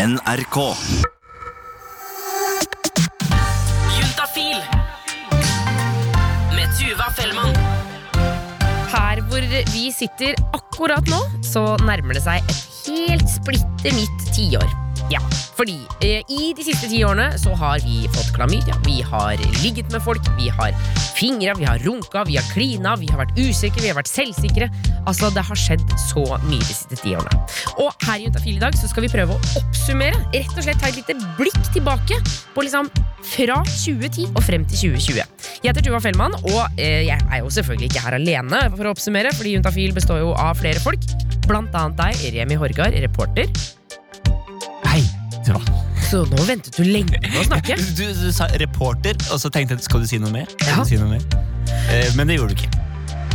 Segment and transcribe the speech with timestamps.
[0.00, 0.56] NRK.
[3.92, 4.62] Juntafil
[6.54, 7.52] med Tuva Fellmann.
[8.94, 9.44] Her hvor
[9.74, 14.72] vi sitter akkurat nå, så nærmer det seg et helt splitter nytt tiår.
[15.12, 15.20] Ja,
[15.60, 19.90] fordi eh, i de siste ti årene så har vi fått klamydia, vi har ligget
[19.92, 20.72] med folk, vi har
[21.18, 24.70] fingra, vi har runka, vi har klina, vi har vært usikre, vi har vært selvsikre.
[25.10, 27.42] Altså, det har skjedd så mye de siste ti årene.
[27.82, 30.80] Og her i Juntafil i dag så skal vi prøve å oppsummere, rett og slett
[30.80, 32.16] ta et lite blikk tilbake
[32.54, 32.88] på liksom
[33.34, 35.20] fra 2010 og frem til 2020.
[35.60, 38.94] Jeg heter Tuva Fellmann, og eh, jeg er jo selvfølgelig ikke her alene for å
[38.94, 41.04] oppsummere, fordi Juntafil består jo av flere folk.
[41.50, 43.52] Blant annet deg, Remi Horgard, reporter.
[45.50, 45.78] Tuva.
[46.10, 47.78] Så nå ventet du lenge med å snakke.
[47.98, 50.50] Du, du sa reporter, og så tenkte jeg skal du si noe mer?
[50.66, 50.80] Ja.
[50.86, 51.24] si noe mer?
[51.90, 52.79] Eh, men det gjorde du ikke.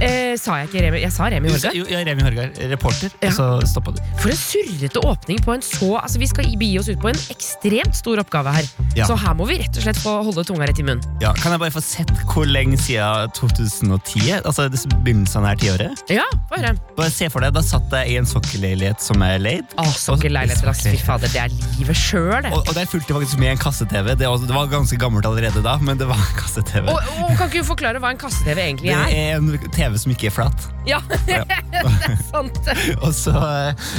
[0.03, 0.99] Eh, sa jeg ikke Remi?
[1.05, 1.71] Jeg sa Remi Horgar.
[1.77, 3.29] jo, ja, Remi Horgar, reporter, Ja.
[3.29, 4.01] og så stoppa du.
[4.19, 7.15] For en surrete åpning på en så Altså, vi skal begi oss ut på en
[7.31, 8.65] ekstremt stor oppgave her.
[8.95, 9.05] Ja.
[9.07, 11.01] Så her må vi rett og slett få holde tunga rett i munnen.
[11.21, 14.41] Ja, kan jeg bare få sett hvor lenge siden 2010?
[14.43, 16.03] Altså det begynnelsen av dette tiåret?
[16.11, 16.75] Ja, bare.
[16.97, 19.63] Bare se for deg, Da satt jeg i en sokkelleilighet som er leid.
[19.79, 20.83] Å, sokkelleiligheter, ass.
[20.83, 22.51] Fy fader, det er livet sjøl, det.
[22.51, 24.11] Og, og der fulgte faktisk med en kasse-TV.
[24.19, 26.91] Det, det var ganske gammelt allerede da, men det var kasse-TV.
[27.37, 29.15] Kan ikke du forklare hva en kasse-TV egentlig Det er?
[29.15, 30.65] er en TV som ikke er flat.
[30.89, 31.43] Ja, Ja.
[31.47, 32.57] det er sant.
[33.05, 33.33] Og så,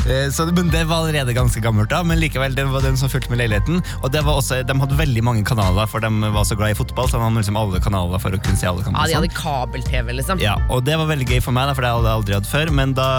[0.06, 3.10] eh, så, men det var allerede ganske gammelt, da men likevel, det var den som
[3.12, 3.80] fulgte med leiligheten.
[4.02, 6.78] Og det var også, De hadde veldig mange kanaler, for de var så glad i
[6.78, 7.08] fotball.
[7.10, 9.10] Så de hadde liksom alle kanaler for å kunne se alle kanaler.
[9.10, 9.20] Ja.
[9.20, 10.42] De hadde kabel-TV, liksom.
[10.42, 12.50] Ja, og det var veldig gøy for meg, da, for det hadde jeg aldri hatt
[12.50, 12.72] før.
[12.82, 13.10] Men da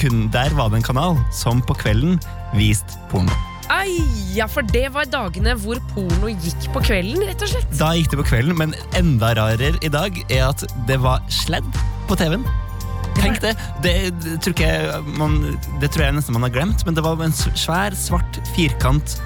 [0.00, 2.18] kun, der var det en kanal som på kvelden
[2.56, 3.32] viste porno.
[3.72, 3.96] Ai,
[4.36, 7.70] ja, for det var dagene hvor porno gikk på kvelden, rett og slett.
[7.78, 11.68] Da gikk det på kvelden, men enda rarere i dag er at det var sledd
[12.10, 12.44] på TV-en.
[13.16, 13.54] Tenk det.
[13.84, 15.40] Det, det, tror jeg man,
[15.80, 19.18] det tror jeg nesten man har glemt, men det var en svær, svart firkant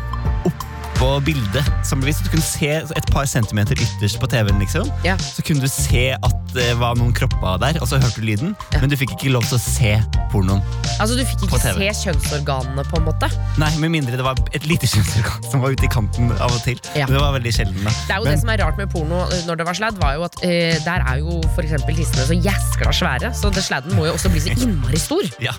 [0.46, 2.22] oppå bildet som hvis.
[2.24, 4.90] Du kunne se et par centimeter ytterst på TV-en, liksom.
[5.06, 5.16] Ja.
[5.22, 8.54] Så kunne du se at det var noen kropper der, og så hørte du lyden,
[8.72, 8.80] Ja.
[8.82, 9.92] men du fikk ikke lov til å se
[10.32, 10.62] pornoen.
[10.98, 11.92] Altså, Du fikk På ikke TV.
[11.92, 13.28] se kjønnsorganene, på en måte.
[13.60, 16.62] Nei, Med mindre det var et lite kjønnsorgan som var ute i kanten av og
[16.64, 16.80] til.
[16.96, 17.06] Ja.
[17.06, 17.78] Det var veldig sjelden.
[17.84, 17.90] da.
[17.90, 20.14] Det er jo Men- det som er rart med porno når det var sladd, var
[20.16, 24.06] jo at uh, der er jo eksempel tissene så jæskla svære, så det sladden må
[24.06, 25.22] jo også bli så innmari stor.
[25.42, 25.52] Ja.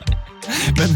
[0.77, 0.93] Men,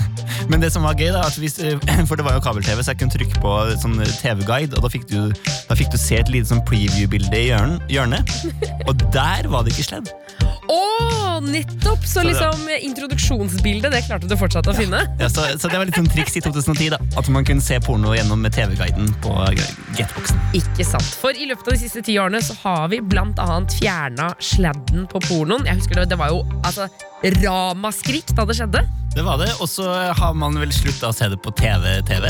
[0.48, 1.76] men det som var gøy, da at hvis, eh,
[2.08, 5.08] for det var jo kabel-TV, så jeg kunne trykke på sånn TV-guide, og da fikk,
[5.12, 5.32] du,
[5.68, 8.32] da fikk du se et lite sånn preview-bilde i hjørnet, hjørnet.
[8.90, 10.12] Og der var det ikke sledd.
[10.72, 10.82] Å,
[11.44, 12.06] nettopp!
[12.08, 15.02] Så så liksom eh, introduksjonsbildet, det klarte du fortsatt å finne?
[15.20, 17.00] Ja, så, så det var litt sånn triks i 2010, da.
[17.18, 19.34] At man kunne se porno gjennom TV-guiden på
[19.98, 20.42] Getboxen.
[20.58, 21.08] Ikke sant.
[21.22, 25.08] For i løpet av de siste ti årene så har vi blant annet fjerna sladden
[25.12, 25.66] på pornoen.
[25.70, 26.88] Jeg husker det, det var jo altså
[27.24, 28.82] ramaskrik da det skjedde.
[29.12, 29.84] Det var det, og så
[30.16, 32.30] har man vel slutta å se det på TV-TV.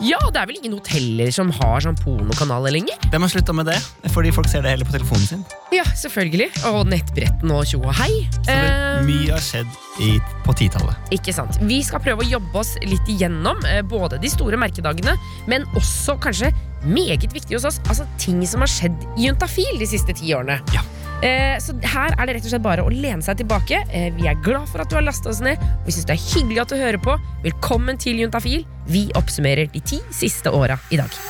[0.00, 2.96] Ja, det er vel ingen hoteller som har sånn pornokanaler lenger?
[3.12, 3.76] De har slutta med det,
[4.14, 5.42] fordi folk ser det heller på telefonen sin.
[5.76, 6.48] Ja, selvfølgelig.
[6.70, 8.24] Og nettbretten og tjo og hei.
[8.38, 10.14] Så det, Eh, mye har skjedd i,
[10.46, 11.12] på titallet.
[11.12, 11.60] Ikke sant.
[11.68, 15.18] Vi skal prøve å jobbe oss litt igjennom eh, både de store merkedagene,
[15.52, 16.48] men også kanskje
[16.88, 20.62] meget viktig hos oss, altså ting som har skjedd i Juntafil de siste ti årene.
[20.72, 20.80] Ja.
[21.22, 23.84] Eh, så her er det rett og slett bare å lene seg tilbake.
[23.94, 26.24] Eh, vi er glad for at du har lasta oss ned, vi syns det er
[26.32, 27.16] hyggelig at du hører på.
[27.46, 28.66] Velkommen til Juntafil.
[28.90, 31.20] Vi oppsummerer de ti siste åra i dag.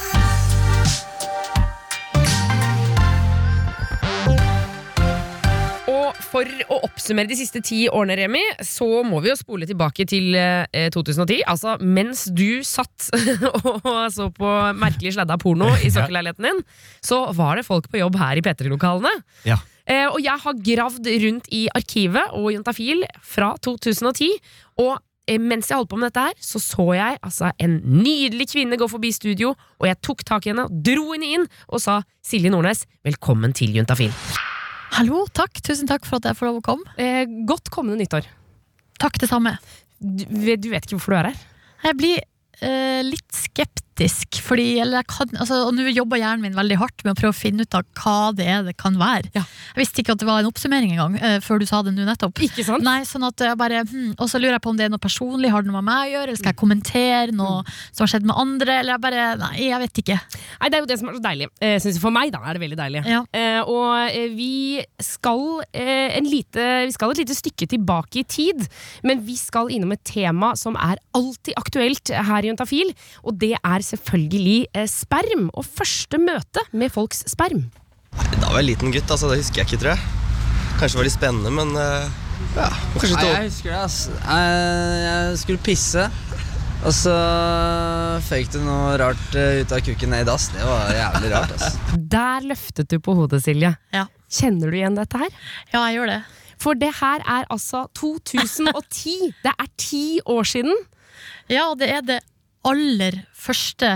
[6.33, 10.33] For å oppsummere de siste ti årene, Remi, så må vi jo spole tilbake til
[10.39, 11.43] eh, 2010.
[11.45, 13.11] Altså mens du satt
[13.85, 16.63] og så på merkelig sladda porno i sokkelleiligheten din,
[17.05, 19.13] så var det folk på jobb her i P3-lokalene.
[19.45, 19.61] Ja.
[19.89, 24.29] Eh, og jeg har gravd rundt i arkivet og Juntafil fra 2010.
[24.85, 24.95] Og
[25.27, 28.79] eh, mens jeg holdt på med dette her, så så jeg altså en nydelig kvinne
[28.79, 32.53] gå forbi studio, og jeg tok tak i henne, dro henne inn og sa Silje
[32.55, 34.15] Nordnes, velkommen til Juntafil.
[34.93, 35.63] Hallo, takk.
[35.65, 36.97] Tusen takk for at jeg får lov å komme.
[37.01, 38.27] Eh, godt kommende nyttår.
[39.01, 39.57] Takk det samme.
[40.03, 41.47] Du, du vet ikke hvorfor du er her?
[41.87, 42.21] Jeg blir
[42.61, 43.31] eh, litt
[43.93, 47.37] skeptisk, fordi kan, altså, Og nå jobber hjernen min veldig hardt med å prøve å
[47.37, 49.31] finne ut av hva det er det kan være.
[49.35, 49.43] Ja.
[49.75, 52.05] Jeg visste ikke at det var en oppsummering engang, uh, før du sa det nå
[52.07, 52.41] nettopp.
[52.43, 52.83] Ikke sant?
[52.83, 55.03] Nei, sånn at jeg bare hmm, Og så lurer jeg på om det er noe
[55.03, 58.13] personlig, har det noe med meg å gjøre, eller skal jeg kommentere noe som har
[58.15, 60.19] skjedd med andre, eller jeg bare Nei, jeg vet ikke.
[60.61, 61.49] Nei, Det er jo det som er så deilig.
[61.59, 63.05] Uh, synes jeg For meg da er det veldig deilig.
[63.09, 63.23] Ja.
[63.33, 68.65] Uh, og vi skal, en lite, vi skal et lite stykke tilbake i tid,
[69.07, 72.93] men vi skal innom et tema som er alltid aktuelt her i Juntafil,
[73.27, 75.49] og det er selvfølgelig eh, sperm.
[75.55, 77.67] Og første møte med folks sperm.
[78.13, 79.31] Da var jeg liten gutt, altså.
[79.33, 80.05] Det husker jeg ikke, tror jeg.
[80.81, 82.21] Kanskje det var litt spennende, men eh,
[82.59, 82.69] ja.
[82.99, 83.81] Kanskje Nei, jeg husker det.
[83.87, 84.17] altså.
[84.27, 86.07] Jeg, jeg skulle pisse.
[86.83, 87.13] Og så
[88.27, 90.49] føyk det noe rart eh, ut av kukken ned i dass.
[90.55, 91.99] Det var jævlig rart, altså.
[92.17, 93.71] Der løftet du på hodet, Silje.
[93.95, 94.07] Ja.
[94.33, 95.31] Kjenner du igjen dette her?
[95.73, 96.21] Ja, jeg gjør det.
[96.63, 99.33] For det her er altså 2010.
[99.45, 100.75] det er ti år siden.
[101.51, 102.21] Ja, det er det
[102.69, 103.91] aller første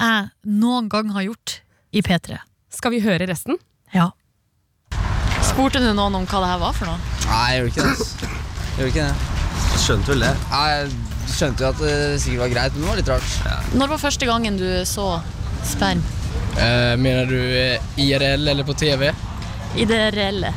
[0.00, 1.58] jeg noen gang har gjort
[1.92, 2.38] i P3.
[2.72, 3.58] Skal vi høre resten?
[3.92, 4.10] Ja.
[5.44, 7.00] Spurte du noen om hva det her var for noe?
[7.26, 7.90] Nei, jeg gjorde ikke det.
[7.90, 8.30] altså.
[8.30, 9.80] Jeg gjorde ikke det.
[9.80, 10.30] Skjønte vel det.
[10.52, 13.74] Nei, jeg skjønte jo at det sikkert var greit, men det var litt rart.
[13.76, 15.06] Når var første gangen du så
[15.66, 16.02] sperm?
[16.60, 19.10] Eh, mener du eh, IRL eller på TV?
[19.78, 20.54] I det reelle?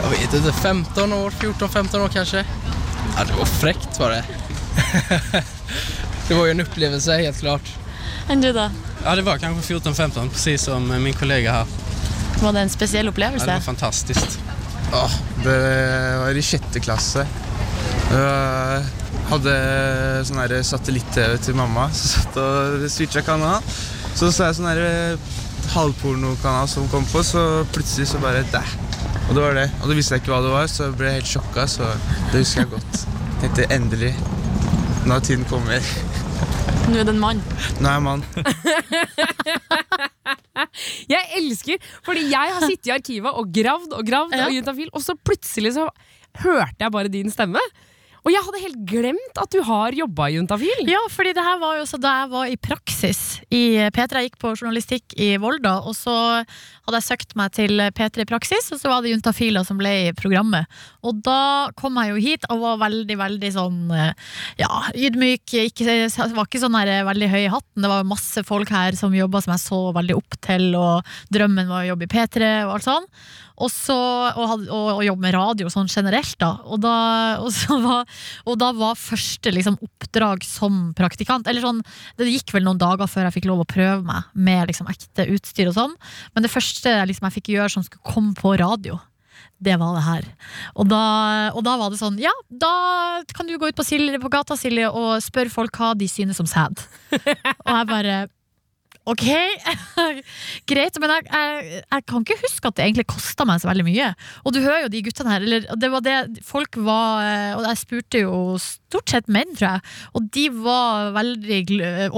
[0.00, 0.52] Jeg vet ikke.
[0.56, 2.44] 15 år, 14-15 år kanskje?
[3.14, 4.24] Ja, det var frekt, var det.
[6.30, 7.70] det var ju en upplevelse helt klart.
[8.28, 8.68] Enn du, da?
[9.04, 11.66] Ja, det var kanske 14-15, precis som min kollega här.
[12.42, 14.38] Var det en spesiell Ja, det var fantastiskt.
[14.92, 15.10] Åh,
[15.44, 15.56] det
[16.18, 17.26] var i sjette klasse.
[18.12, 18.84] Jeg
[19.32, 19.56] hadde
[20.30, 23.58] sånn satellitt-TV til mamma, så satt og switcha kanal.
[24.14, 25.18] Så så jeg sånn her
[25.74, 28.62] halvpornokanal som kom på, så plutselig så bare dæ.
[29.28, 29.66] Og det var det.
[29.82, 31.90] Og da visste jeg ikke hva det var, så jeg ble helt sjokka, så
[32.30, 33.04] det husker jeg godt.
[33.42, 34.14] Tenkte endelig,
[35.04, 36.09] nå har tiden kommet.
[36.90, 37.40] Nå er det en mann.
[37.80, 38.24] Nå er jeg mann.
[41.10, 44.46] Jeg elsker, fordi jeg har sittet i arkivet og gravd og gravd, Ja.
[44.50, 45.86] og, og så plutselig så
[46.44, 47.58] hørte jeg bare din stemme.
[48.20, 50.82] Og jeg hadde helt glemt at du har jobba i Juntafil.
[50.88, 53.62] Ja, fordi det her var jo også da jeg var i praksis i
[53.94, 54.20] P3.
[54.20, 58.28] Jeg gikk på journalistikk i Volda, og så hadde jeg søkt meg til P3 i
[58.28, 60.68] praksis, og så var det Juntafila som ble i programmet.
[61.06, 65.56] Og da kom jeg jo hit og var veldig, veldig sånn eh, ja, ydmyk.
[65.70, 65.98] Ikke,
[66.36, 67.84] var ikke sånn her veldig høy i hatten.
[67.84, 71.70] Det var masse folk her som jobba som jeg så veldig opp til, og drømmen
[71.70, 73.08] var å jobbe i P3 og alt sånn.
[73.60, 73.94] Og, så,
[74.32, 76.54] og, had- og, og jobbe med radio sånn generelt, da.
[76.64, 76.94] Og da,
[77.84, 78.08] var,
[78.48, 81.82] og da var første liksom, oppdrag som praktikant Eller sånn,
[82.18, 85.28] Det gikk vel noen dager før jeg fikk lov å prøve meg med liksom, ekte
[85.36, 85.94] utstyr og sånn.
[86.34, 88.98] Men det første liksom, jeg fikk gjøre som skulle komme på radio,
[89.60, 90.26] det var det her.
[90.80, 91.04] Og da,
[91.52, 92.72] og da var det sånn Ja, da
[93.36, 96.40] kan du gå ut på, Silje, på gata, Silje, og spørre folk hva de synes
[96.40, 96.80] om sæd.
[97.20, 98.20] og jeg bare
[99.10, 99.24] Ok,
[100.70, 103.86] greit, men jeg, jeg, jeg kan ikke huske at det egentlig kosta meg så veldig
[103.88, 104.10] mye.
[104.44, 106.16] Og du hører jo de guttene her, eller det var det
[106.46, 109.84] Folk var eh, Og jeg spurte jo stort sett menn, tror jeg,
[110.14, 112.10] og de var veldig gl-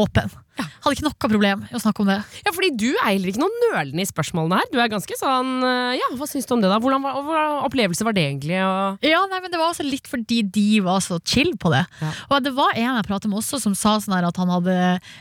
[0.53, 0.69] åpne.
[0.83, 2.17] Hadde ikke noe problem i å snakke om det.
[2.45, 4.69] Ja, fordi du er heller ikke noe nølende i spørsmålene her.
[4.73, 6.79] Du er ganske sånn eh, Ja, hva syns du om det, da?
[6.83, 8.59] Hvordan, var- hvordan opplevelse var det egentlig?
[8.61, 11.85] Og Ja, nei, men Det var også litt fordi de var så chill på det.
[12.03, 12.13] Ja.
[12.31, 14.77] Og det var en jeg pratet med også som sa sånn her at han hadde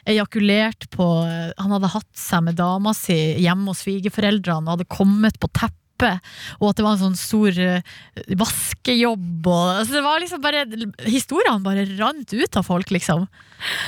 [0.09, 1.07] ejakulert på
[1.57, 5.49] Han hadde hatt seg med dama si hjemme hos svigerforeldrene og hadde kommet på
[6.01, 6.31] teppet.
[6.59, 7.81] Og at det var en sånn stor eh,
[8.37, 9.47] vaskejobb.
[9.47, 10.65] Og, altså det var liksom bare
[11.07, 13.27] Historiene bare rant ut av folk, liksom.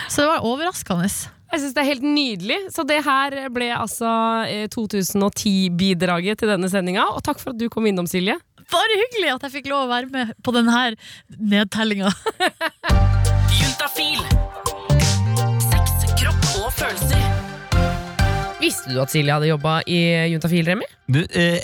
[0.10, 1.10] Så det var overraskende.
[1.10, 2.60] jeg syns det er helt nydelig.
[2.74, 4.10] Så det her ble altså
[4.48, 7.10] eh, 2010-bidraget til denne sendinga.
[7.14, 8.38] Og takk for at du kom innom, Silje.
[8.72, 10.94] Bare hyggelig at jeg fikk lov å være med på denne
[11.38, 12.14] nedtellinga.
[13.60, 14.24] Juntafil.
[15.68, 17.44] Sex, kropp og følelser.
[18.64, 20.00] Visste du at Silje hadde jobba i
[20.32, 20.86] Juntafil, Remi?
[21.12, 21.60] Du, eh,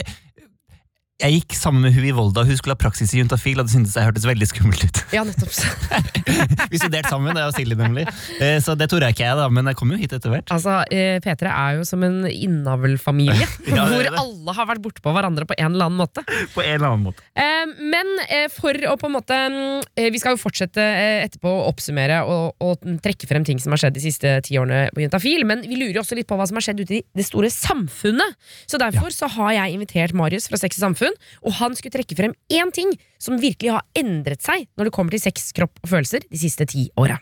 [1.19, 3.74] jeg gikk sammen med hun i Volda, hun skulle ha praksis i juntafil, og det
[3.74, 5.00] syntes jeg hørtes veldig skummelt ut.
[5.12, 5.51] Ja, nettopp.
[6.71, 8.06] Vi studerte sammen, det og Silje nemlig.
[8.39, 10.54] Eh, så det torde jeg ikke jeg, da, men jeg kom jo hit etter hvert.
[10.56, 15.48] Altså, eh, P3 er jo som en innavlfamilie, Ja, hvor alle har vært bortpå hverandre
[15.50, 16.24] på en eller annen måte.
[16.53, 17.25] På en eller annen måte.
[17.36, 18.15] Eh, men
[18.53, 19.36] for å på en måte
[19.96, 20.84] Vi skal jo fortsette
[21.25, 24.88] etterpå å oppsummere og, og trekke frem ting som har skjedd de siste ti årene
[24.96, 27.27] på Juntafil, men vi lurer også litt på hva som har skjedd ute i det
[27.27, 28.38] store samfunnet.
[28.70, 31.09] Så derfor så har jeg invitert Marius fra Sex og Samfunn,
[31.44, 35.16] og han skulle trekke frem én ting som virkelig har endret seg når det kommer
[35.16, 37.20] til sex, kropp og følelser de siste ti åra.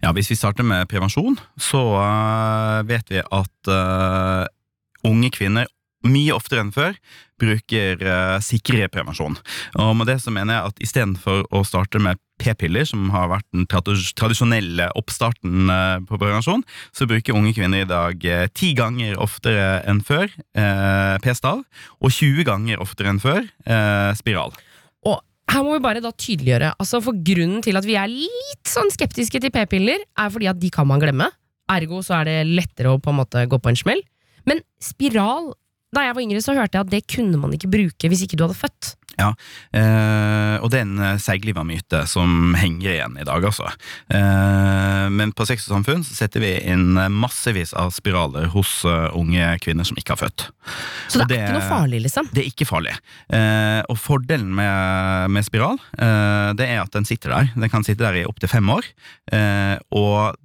[0.00, 4.46] Ja, Hvis vi starter med prevensjon, så uh, vet vi at uh,
[5.04, 5.68] unge kvinner
[6.06, 6.96] mye oftere enn før
[7.40, 9.36] bruker uh, sikre prevensjon.
[9.80, 13.46] Og med det så mener jeg at istedenfor å starte med p-piller, som har vært
[13.52, 16.64] den tradisjonelle oppstarten uh, på prevensjon,
[16.96, 20.30] så bruker unge kvinner i dag øh, ti ganger oftere enn før
[21.24, 21.64] p-stav,
[22.00, 23.44] og 20 ganger oftere enn før
[24.16, 24.54] spiral.
[25.08, 28.68] Og her må vi bare da tydeliggjøre altså For grunnen til at vi er litt
[28.70, 31.28] sånn skeptiske til p-piller, er fordi at de kan man glemme.
[31.70, 34.02] Ergo så er det lettere å på en måte gå på en smell.
[34.48, 35.52] Men spiral
[35.94, 38.38] Da jeg var yngre, så hørte jeg at det kunne man ikke bruke hvis ikke
[38.38, 38.94] du hadde født.
[39.20, 39.32] Ja,
[39.76, 43.68] eh, og det er en eh, seigliva-myte som henger igjen i dag, altså.
[44.08, 49.08] Eh, men på Sex og Samfunn så setter vi inn massevis av spiraler hos eh,
[49.18, 50.46] unge kvinner som ikke har født.
[51.10, 52.30] Så det det er ikke noe farlig, liksom?
[52.32, 52.94] Det er ikke farlig.
[53.34, 57.50] Eh, og fordelen med, med spiral, eh, det er at den sitter der.
[57.58, 58.88] Den kan sitte der i opptil fem år.
[59.34, 60.38] Eh, og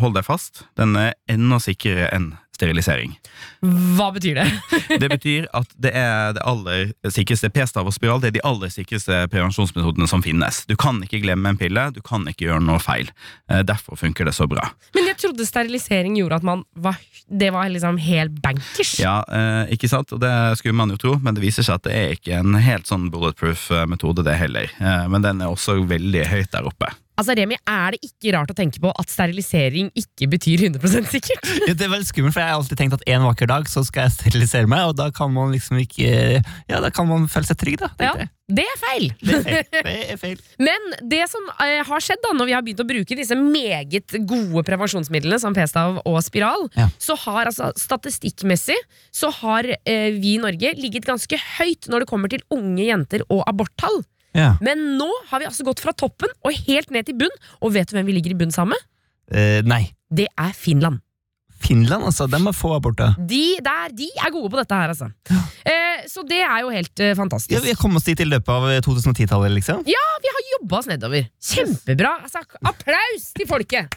[0.00, 3.12] hold deg fast, den er enda sikrere enn sterilisering.
[3.96, 4.46] Hva betyr det?
[5.02, 8.70] Det betyr at det er det aller sikreste p-stav og spiral Det er de aller
[8.72, 10.62] sikreste prevensjonsmetodene som finnes.
[10.70, 13.10] Du kan ikke glemme en pille, du kan ikke gjøre noe feil.
[13.50, 14.64] Eh, Derfor funker det så bra.
[14.96, 16.98] Men jeg trodde sterilisering gjorde at man var,
[17.28, 18.96] det var liksom helt bankers.
[19.02, 20.12] Ja, eh, ikke sant?
[20.16, 22.56] Og det skulle man jo tro, men det viser seg at det er ikke en
[22.62, 24.70] helt sånn bulletproof eh, metode, det heller.
[25.12, 26.88] Men den er også veldig høyt der oppe.
[27.16, 31.48] Altså, Remi, Er det ikke rart å tenke på at sterilisering ikke betyr 100 sikkert?
[31.66, 33.82] Ja, det er veldig skummelt, for jeg har alltid tenkt at en vakker dag så
[33.88, 36.10] skal jeg sterilisere meg, og da kan man liksom ikke
[36.68, 37.88] Ja, da kan man føle seg trygg, da.
[37.98, 38.32] Ja, tenkte jeg.
[38.58, 39.06] det er feil.
[39.20, 39.64] Det er feil.
[39.86, 40.42] Det er feil.
[40.68, 44.16] Men det som eh, har skjedd da, når vi har begynt å bruke disse meget
[44.28, 46.90] gode prevensjonsmidlene som p-stav og spiral, Ja.
[47.02, 48.76] så har altså statistikkmessig
[49.14, 53.24] så har eh, vi i Norge ligget ganske høyt når det kommer til unge jenter
[53.32, 54.02] og aborttall.
[54.36, 54.52] Ja.
[54.64, 57.90] Men nå har vi altså gått fra toppen og helt ned til bunn, og vet
[57.90, 58.86] du hvem vi ligger i bunn sammen med?
[59.32, 59.86] Eh, nei.
[60.12, 61.02] Det er Finland.
[61.66, 62.26] Finland, altså.
[62.30, 63.16] De er få aborter.
[63.18, 65.08] De, der, de er gode på dette her, altså.
[65.66, 67.54] Eh, så det er jo helt eh, fantastisk.
[67.56, 69.82] Ja, vi har kommet oss dit i løpet av 2010-tallet, liksom.
[69.88, 71.26] Ja, vi har jobba oss nedover.
[71.42, 72.12] Kjempebra.
[72.28, 73.96] Altså, applaus til folket!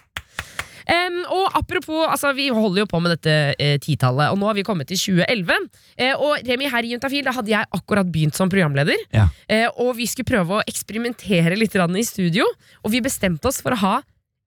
[0.89, 4.57] Em, og apropos, altså Vi holder jo på med dette eh, titallet, og nå har
[4.57, 5.67] vi kommet til 2011.
[5.99, 8.97] Eh, og Remi, her i Juntafil da hadde jeg akkurat begynt som programleder.
[9.13, 9.27] Ja.
[9.49, 12.47] Eh, og vi skulle prøve å eksperimentere litt i studio,
[12.83, 13.95] og vi bestemte oss for å ha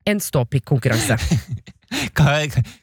[0.09, 1.19] en ståpikk-konkurranse.
[2.17, 2.37] Hva,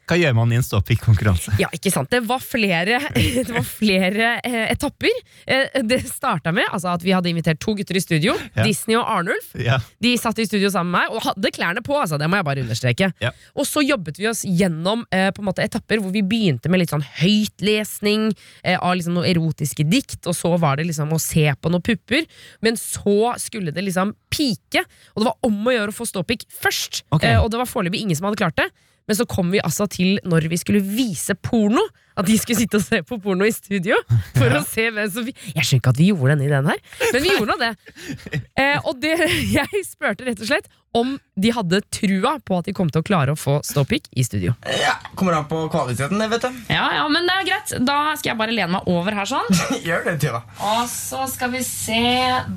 [0.08, 1.54] hva gjør man i en ståpikk-konkurranse?
[1.60, 2.10] Ja, ikke sant?
[2.12, 5.20] Det var flere, det var flere eh, etapper.
[5.46, 8.36] Eh, det starta med altså, at vi hadde invitert to gutter i studio.
[8.54, 8.66] Ja.
[8.66, 9.52] Disney og Arnulf.
[9.58, 9.80] Ja.
[10.02, 11.96] De satt i studio sammen med meg og hadde klærne på.
[11.98, 13.32] Altså, det må jeg bare understreke Ja.
[13.58, 16.82] Og så jobbet vi oss gjennom eh, på en måte etapper hvor vi begynte med
[16.82, 18.30] litt sånn høytlesning
[18.62, 21.84] eh, av liksom noen erotiske dikt, og så var det liksom å se på noen
[21.84, 22.26] pupper.
[22.64, 26.46] Men så skulle det liksom pike, og det var om å gjøre å få ståpikk
[26.60, 27.04] først.
[27.10, 27.34] Okay.
[27.34, 28.70] Eh, og det var foreløpig ingen som hadde klart det.
[29.10, 31.82] Men så kom vi altså til når vi skulle vise porno.
[32.20, 33.96] At de skulle sitte og se på porno i studio.
[34.36, 36.82] For å se hvem som Jeg skjønner ikke at vi gjorde denne ideen her,
[37.14, 38.40] men vi gjorde nå det.
[38.60, 39.14] Eh, og det,
[39.56, 43.06] jeg spurte rett og slett om de hadde trua på at de kom til å
[43.06, 44.56] klare å få ståpikk i studio.
[44.82, 46.60] Ja, Kommer an på kvaliteten, det, vet du.
[46.72, 47.74] Ja, ja, men det er greit.
[47.86, 49.46] Da skal jeg bare lene meg over her sånn.
[49.86, 50.42] Gjør det, Tyra.
[50.72, 52.02] Og så skal vi se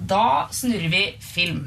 [0.09, 1.65] Da snurrer vi film.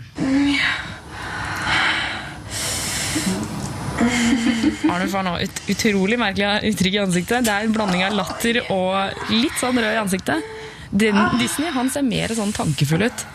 [4.93, 7.47] Arnulf har nå et utrolig merkelig uttrykk i ansiktet.
[7.47, 10.55] Det er en blanding av latter og litt sånn rød i ansiktet.
[10.91, 13.27] Den, Disney han ser mer sånn tankefull ut.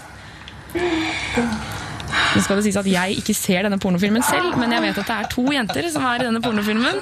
[2.32, 5.10] Nå skal det sies at jeg ikke ser denne pornofilmen selv, men jeg vet at
[5.10, 6.96] det er to jenter som er i denne pornofilmen.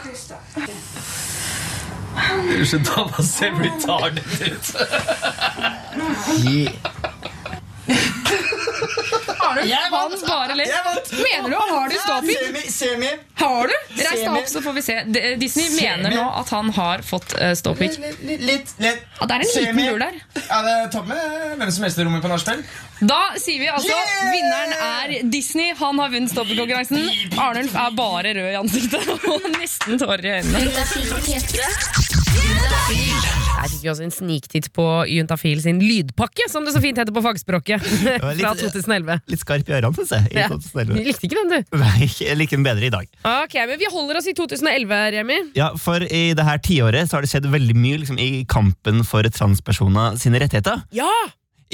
[2.19, 3.65] Unnskyld, dama ser den
[4.49, 4.65] ut.
[9.49, 10.69] Arnulf, han bare litt.
[10.71, 11.11] Jeg vant!
[11.19, 11.57] Mener du?
[11.69, 12.41] Har du ståpikk?
[12.45, 13.11] Semi, semi.
[13.39, 13.75] Har du?
[13.99, 14.95] Reis deg opp, så får vi se.
[15.41, 15.81] Disney Semi.
[15.87, 17.97] mener nå at han har fått uh, ståpikk.
[18.03, 19.01] Litt, litt, litt.
[19.19, 20.13] Ja, det er en liten lur der.
[20.43, 21.21] Ja, det er topp med
[21.61, 22.61] hvem som helst i rommet på nachspiel.
[22.99, 24.31] Da sier vi altså Yeah!
[24.33, 25.73] vinneren er Disney.
[25.79, 26.99] Han har vunnet ståpikkonkurransen.
[27.39, 30.59] Arnulf er bare rød i ansiktet og nesten tårer i øynene.
[33.59, 37.13] Her fikk vi også en sniktitt på Juntafil sin lydpakke, som det så fint heter
[37.15, 37.83] på fagspråket.
[38.05, 39.19] litt- Fra 2011.
[39.33, 40.29] Litt skarp i ørene, syns jeg.
[40.33, 40.47] i Ja.
[40.51, 40.95] 2011.
[40.95, 41.77] Du likte ikke den, du?
[41.83, 43.09] Nei, jeg liker den bedre i dag.
[43.43, 45.39] Ok, men Vi holder oss i 2011, Remi.
[45.59, 49.03] Ja, for i det her tiåret så har det skjedd veldig mye liksom, i kampen
[49.07, 50.81] for transpersoner sine rettigheter.
[50.95, 51.09] Ja!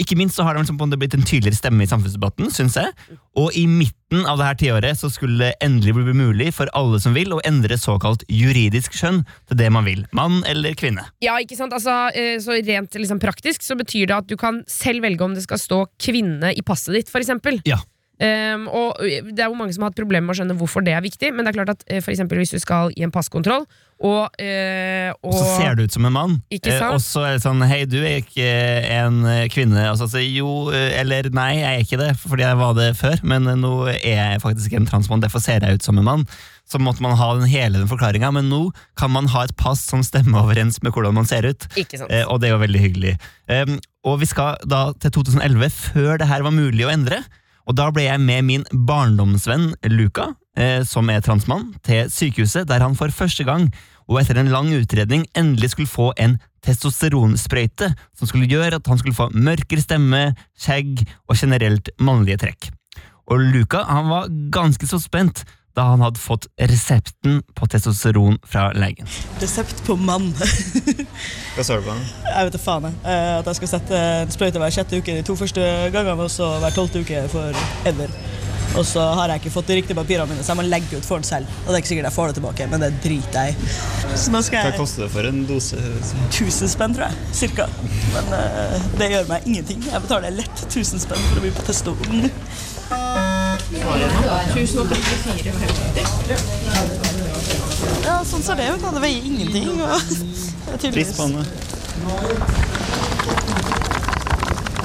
[0.02, 2.92] Ikke minst så har det liksom blitt en tydeligere stemme i samfunnsdebatten, synes jeg.
[3.40, 7.00] Og i midten av det her tiåret så skulle det endelig bli mulig for alle
[7.04, 10.04] som vil, å endre såkalt juridisk skjønn til det man vil.
[10.16, 11.08] Mann eller kvinne.
[11.24, 11.76] Ja, ikke sant?
[11.76, 15.36] Altså, eh, så Rent liksom, praktisk så betyr det at du kan selv velge om
[15.36, 17.32] det skal stå kvinne i passet ditt, f.eks.
[17.68, 17.80] Ja.
[18.16, 20.94] Um, og det er jo mange som har hatt problemer med å skjønne hvorfor det
[20.96, 23.12] er viktig, men det er klart at eh, for eksempel hvis du skal i en
[23.12, 23.66] passkontroll,
[24.06, 26.34] og, eh, og Og så ser du ut som en mann.
[26.54, 26.74] Ikke?
[26.74, 28.50] Eh, og så er det sånn Hei, du er ikke
[28.96, 29.88] en eh, kvinne.
[29.92, 32.90] Og så sier jo, eh, eller nei, jeg er ikke det, fordi jeg var det
[33.00, 33.24] før.
[33.26, 36.28] Men eh, nå er jeg faktisk en transmann, derfor ser jeg ut som en mann.
[36.70, 38.62] Så måtte man ha den hele den forklaringa, men nå
[38.98, 41.68] kan man ha et pass som stemmer overens med hvordan man ser ut.
[41.78, 42.04] Ikke?
[42.10, 43.18] Eh, og det er jo veldig hyggelig.
[43.50, 47.24] Um, og vi skal da til 2011, før det her var mulig å endre.
[47.66, 50.36] Og da ble jeg med min barndomsvenn Luca,
[50.88, 53.68] som er transmann, til sykehuset, der han for første gang,
[54.08, 59.02] og etter en lang utredning, endelig skulle få en testosteronsprøyte som skulle gjøre at han
[59.02, 60.22] skulle få mørkere stemme,
[60.58, 62.70] skjegg og generelt mannlige trekk.
[63.26, 65.44] Og Luca han var ganske så spent
[65.76, 69.08] da han hadde fått resepten på testosteron fra legen.
[69.42, 70.32] Resept på mann.
[71.56, 72.06] Hva sa du på den?
[72.30, 72.88] Jeg vet da faen.
[72.90, 72.98] jeg.
[73.04, 76.32] Eh, At jeg skal sette en sprøyte hver sjette uke de to første gangene, og
[76.32, 78.12] så hver tolvte uke for ever.
[78.76, 81.06] Og så har jeg ikke fått de riktige papirene mine, så jeg må legge ut
[81.08, 81.48] for den selv.
[81.64, 83.70] Og det er ikke sikkert jeg får det tilbake, men det driter jeg i.
[84.52, 85.80] Jeg koster det for en dose?
[86.28, 87.32] 1000 spenn, tror jeg.
[87.40, 87.70] Cirka.
[88.18, 89.80] Men uh, det gjør meg ingenting.
[89.88, 91.96] Jeg betaler lett 1000 spenn for å bli på testo.
[98.06, 98.82] Ja, sånn ser det ut.
[98.84, 98.90] da.
[98.96, 99.68] Det veier ingenting.
[99.82, 99.88] Og
[100.82, 100.96] det er.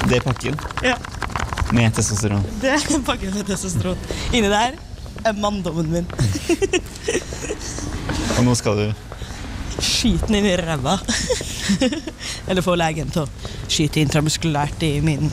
[0.09, 0.95] Det er pakken Ja,
[1.71, 2.43] med testosteron.
[2.61, 3.97] det er pakken med testosteron.
[4.33, 4.71] Inni der
[5.25, 6.05] er manndommen min.
[8.37, 8.93] Og nå skal du
[9.81, 10.95] Skyte den inn i ræva.
[12.49, 13.27] Eller få legen til å
[13.71, 15.23] skyte intramuskulært i min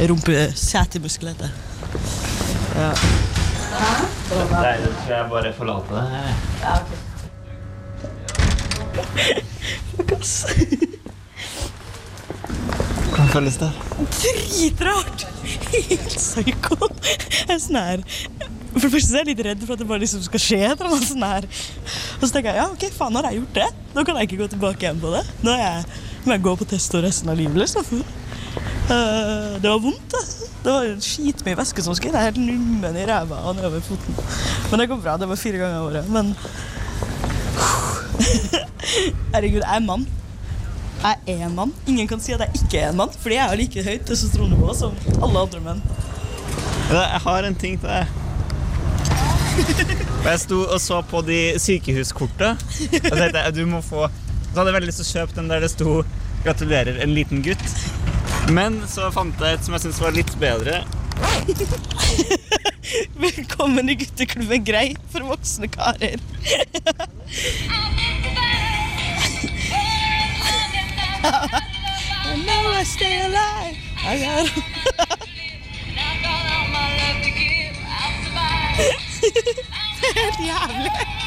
[0.00, 1.28] rumpesetemuskel.
[1.34, 1.52] heter det.
[2.76, 2.90] Ja.
[4.26, 6.02] Nei, det tror jeg bare forlater det.
[9.96, 10.34] Fuck, ass.
[13.06, 13.70] Hvordan føles det?
[14.16, 15.26] Dritrart!
[15.72, 16.76] Helt psyko.
[17.46, 18.02] Jeg er sånn her
[18.74, 20.74] For det første er jeg litt redd for at det bare liksom skal skje et
[20.74, 21.46] eller annet sånn her.
[22.18, 23.68] Og så tenker jeg ja, ok, faen, nå har jeg gjort det.
[23.96, 25.24] Nå kan jeg ikke gå tilbake igjen på det.
[25.46, 28.04] Nå er jeg, må jeg gå på testo resten av livet, liksom.
[28.86, 30.50] Eh, det var vondt, det.
[30.64, 32.18] Det var skitmye væske som skulle.
[32.18, 34.14] Er helt nummen i ræva og nedover foten.
[34.70, 35.16] Men det går bra.
[35.16, 36.10] Det var fire ganger i året.
[36.10, 36.34] Men
[39.34, 40.06] Herregud, jeg er mann.
[41.02, 41.74] Jeg er en mann.
[41.86, 44.74] Ingen kan si at jeg ikke er en mann, fordi jeg har like høyt testosteronnivå
[44.74, 45.82] som alle andre menn.
[46.90, 48.06] Jeg har en ting til deg.
[50.26, 52.56] Jeg sto og så på de sykehuskortene.
[53.56, 54.08] du må få
[54.52, 56.02] Så hadde veldig lyst til å kjøpe den der det sto
[56.44, 57.95] 'Gratulerer, en liten gutt'.
[58.50, 60.84] Men så fant jeg et som jeg syntes var litt bedre.
[63.26, 66.22] Velkommen i gutteklubben Grei for voksne karer.
[72.26, 72.84] I know I
[80.16, 81.25] Helt jævlig.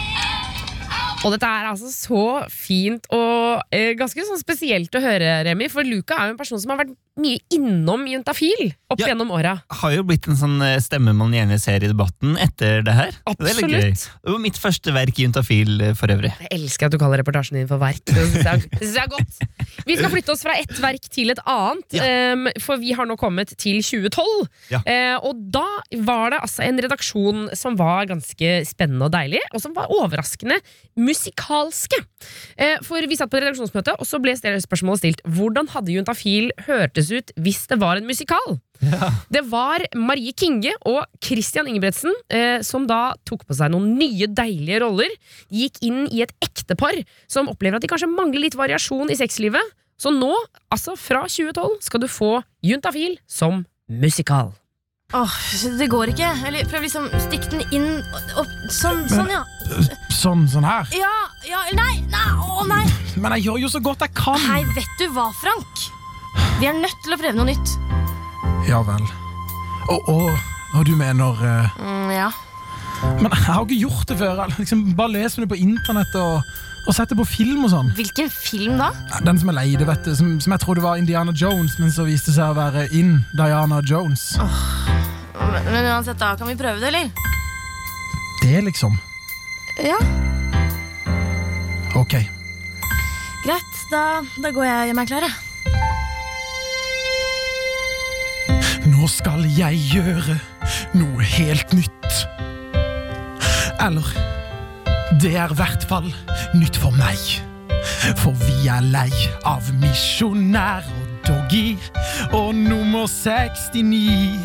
[1.25, 2.21] Og dette er altså så
[2.53, 5.67] fint og eh, ganske sånn spesielt å høre, Remi.
[5.71, 9.09] For Luca er jo en person som har vært mye innom Juntafil opp Ja.
[9.11, 9.57] gjennom åra.
[9.81, 13.11] Har jo blitt en sånn eh, stemme man gjerne ser i debatten etter det her.
[13.11, 13.49] Det er.
[13.51, 14.05] Absolutt.
[14.23, 16.31] Det var mitt første verk i Juntafil eh, for øvrig.
[16.45, 17.99] Jeg elsker at du kaller reportasjen din for verk.
[18.07, 18.47] Det synes
[18.79, 19.43] jeg, er godt.
[19.89, 23.19] Vi skal flytte oss fra ett verk til et annet, em, for vi har nå
[23.19, 24.47] kommet til 2012.
[24.71, 24.79] Ja.
[24.87, 25.65] Uh, og da
[26.07, 30.59] var det altså en redaksjon som var ganske spennende og deilig, og som var overraskende
[31.09, 31.99] musikalske.
[32.55, 36.51] Eh, for vi satt på et redaksjonsmøte, og så ble spørsmålet stilt hvordan hadde Juntafil
[36.67, 38.59] hørtes ut hvis det var en musikal?
[39.33, 44.29] Det var Marie Kinge og Christian Ingebretsen eh, som da tok på seg noen nye,
[44.31, 45.11] deilige roller.
[45.51, 49.19] De gikk inn i et ektepar som opplever at de kanskje mangler litt variasjon i
[49.19, 49.75] sexlivet.
[49.99, 50.31] Så nå,
[50.71, 54.53] altså fra 2012, skal du få Juntafil som musikal.
[55.13, 55.31] Åh,
[55.79, 56.27] det går ikke.
[56.45, 57.87] Eller prøv liksom stikk den inn
[58.37, 59.39] opp, sånn, Sånn, sånn, ja.
[60.13, 60.85] Sånn, sånn her.
[60.93, 61.13] Ja,
[61.49, 62.83] ja, nei, nei, å nei.
[63.17, 64.37] Men jeg gjør jo så godt jeg kan.
[64.45, 65.81] Nei, vet du hva, Frank?
[66.59, 67.73] Vi er nødt til å prøve noe nytt.
[68.69, 69.01] Ja vel.
[69.89, 70.29] Og, og,
[70.77, 71.81] og du mener uh...
[71.81, 72.29] Mm, ja.
[73.17, 74.43] Men jeg har ikke gjort det før.
[74.59, 76.43] Liksom, bare leser det på internett og,
[76.89, 77.91] og sette på film og sånn.
[77.93, 78.89] Hvilken film da?
[79.21, 80.15] Den som jeg leide, vet du.
[80.17, 83.19] Som, som jeg trodde var Indiana Jones, men så viste det seg å være In
[83.37, 84.23] Diana Jones.
[84.39, 87.11] Men, men uansett, da kan vi prøve det, eller?
[88.41, 88.97] Det, liksom.
[89.85, 89.99] Ja.
[91.99, 92.17] Ok.
[93.45, 94.03] Greit, da,
[94.41, 95.35] da går jeg og gjør meg klar, jeg.
[98.89, 100.39] Nå skal jeg gjøre
[100.97, 102.25] noe helt nytt.
[103.79, 104.07] Eller
[105.21, 106.09] Det er i hvert fall
[106.53, 107.19] nytt for meg.
[108.19, 109.11] For vi er lei
[109.47, 111.77] av misjonær og doggy
[112.31, 114.39] og nummer 69.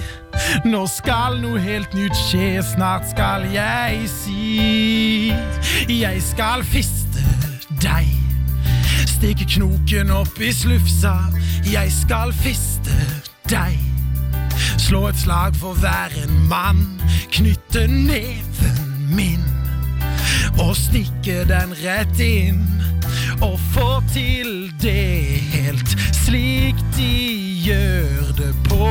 [0.67, 5.31] Nå skal noe helt nytt skje, snart skal jeg si
[5.89, 7.23] Jeg skal fiste
[7.83, 8.11] deg.
[9.09, 11.17] Stikke knoken opp i slufsa.
[11.71, 12.95] Jeg skal fiste
[13.51, 13.79] deg.
[14.79, 16.87] Slå et slag for hver en mann.
[17.33, 19.64] Knytte neven min
[20.59, 22.63] og stikke den rett inn.
[23.43, 27.13] Og få til det helt slik de
[27.67, 28.89] gjør det på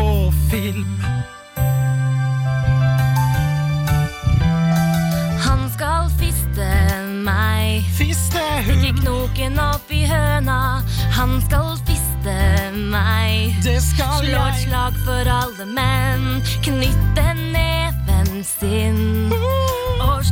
[0.51, 0.99] film.
[5.45, 6.69] Han skal fiste
[7.25, 7.83] meg.
[7.97, 8.75] Fiste hun.
[8.79, 10.59] Ikke knoken opp i høna.
[11.17, 12.37] Han skal fiste
[12.93, 13.55] meg.
[13.65, 14.49] Det skal Slå jeg.
[14.49, 16.43] et slag for alle menn.
[16.65, 19.31] Knytte neven sin.
[19.33, 19.82] Uh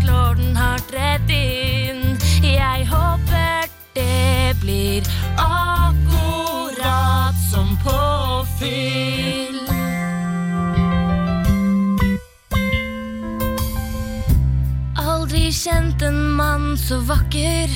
[0.02, 2.18] slår den hardt rett inn.
[2.44, 5.04] Jeg håper det blir
[5.38, 9.60] akkurat som påfyll.
[14.98, 17.70] Aldri kjent en mann så vakker.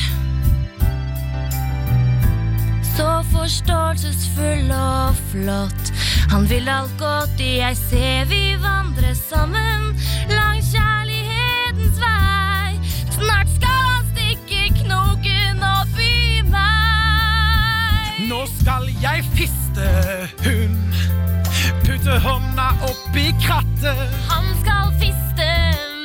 [2.95, 5.91] Så forståelsesfull og flott.
[6.31, 9.85] Han vil alt godt, jeg ser vi vandrer sammen
[18.45, 19.85] Nå skal jeg fiste
[20.45, 20.93] hund.
[21.81, 23.97] Putte hånda oppi krattet.
[24.29, 25.47] Han skal fiste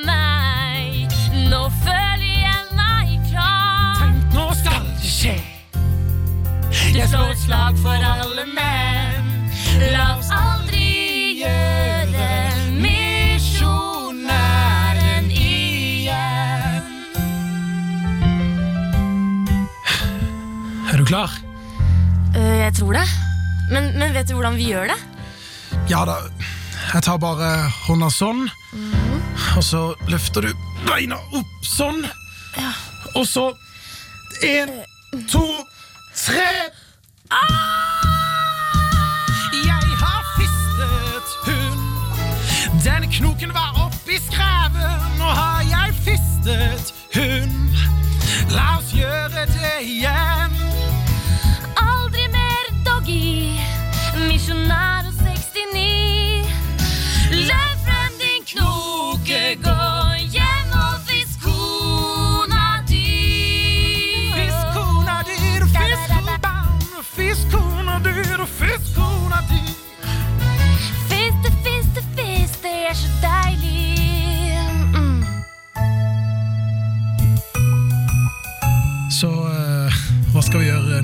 [0.06, 1.12] meg.
[1.50, 4.08] Nå føler jeg meg klar.
[4.32, 5.36] Nå skal det skje.
[6.72, 9.28] Du slår et slag for alle menn.
[9.92, 12.32] La oss aldri gjøre
[12.80, 14.16] misjonæren
[15.28, 16.88] igjen.
[20.88, 21.49] Er du klar?
[22.60, 23.06] Jeg tror det.
[23.72, 24.98] Men, men vet du hvordan vi gjør det?
[25.90, 26.16] Ja da.
[26.92, 27.48] Jeg tar bare
[27.86, 28.44] hånda sånn.
[29.56, 30.50] Og så løfter du
[30.86, 32.04] beina opp sånn.
[32.58, 32.72] Ja.
[33.16, 33.50] Og så
[34.46, 34.70] En,
[35.28, 35.42] to,
[36.16, 36.46] tre.
[39.52, 41.82] Jeg har fistet hund.
[42.86, 45.04] Den knoken var oppi skreven.
[45.20, 47.84] Nå har jeg fistet hund.
[48.56, 50.19] La oss gjøre det igjen.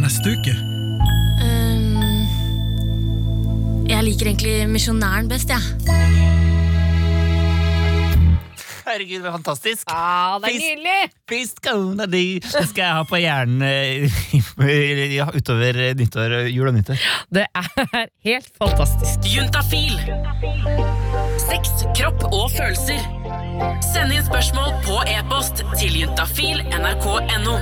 [0.06, 0.54] Neste uke?
[1.42, 1.96] Um,
[3.90, 5.58] jeg liker egentlig misjonæren best, jeg.
[8.86, 9.90] Herregud, det er fantastisk.
[9.90, 11.10] Ja, det er nydelig!
[11.26, 12.06] Please, kona.
[12.06, 17.02] Det skal jeg ha på hjernen eh, ja, utover nyttår, jul og nyttår.
[17.34, 19.26] Det er helt fantastisk.
[19.26, 19.98] Juntafil.
[21.48, 23.02] Sex, kropp og følelser.
[23.90, 27.58] Send inn spørsmål på e-post til juntafil nrk.no.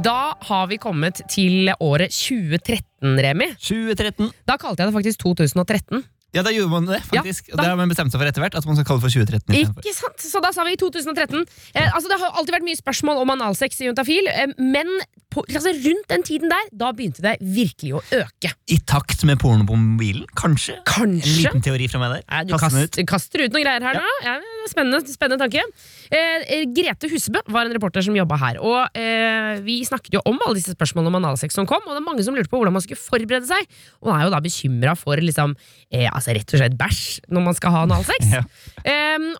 [0.00, 3.50] Da har vi kommet til året 2013, Remi.
[3.60, 4.30] 2013.
[4.48, 6.04] Da kalte jeg det faktisk 2013.
[6.30, 7.48] Ja, da gjorde man det, faktisk.
[7.50, 9.08] Ja, da, det har man bestemt seg for etter hvert, at man skal kalle det
[9.08, 9.56] for 2013.
[9.82, 10.22] Ikke sant?
[10.22, 11.42] Så da sa vi 2013.
[11.74, 14.88] Eh, altså Det har alltid vært mye spørsmål om analsex i Juntafil, eh, men
[15.30, 18.50] på, altså, rundt den tiden der, da begynte det virkelig å øke.
[18.70, 20.80] I takt med porno på mobilen, kanskje?
[20.88, 21.30] Kanskje.
[21.30, 22.24] En liten teori fra meg der.
[22.26, 24.14] Nei, du kaster kast, kaster ut noen greier her nå.
[24.26, 24.36] Ja,
[24.70, 25.62] spennende, spennende tanke.
[26.10, 28.60] Eh, eh, Grete Husebø var en reporter som jobba her.
[28.64, 32.00] Og eh, Vi snakket jo om alle disse spørsmålene om analsex som kom, og det
[32.02, 33.70] er mange som lurte på hvordan man skulle forberede seg.
[34.02, 35.54] Og er jo da bekymra for liksom,
[35.94, 38.30] eh, altså rett og slett bæsj når man skal ha analsex.
[38.40, 38.44] Ja.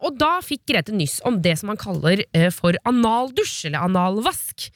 [0.05, 4.69] Og da fikk Grete nyss om det som man kaller eh, for analdusj, eller analvask.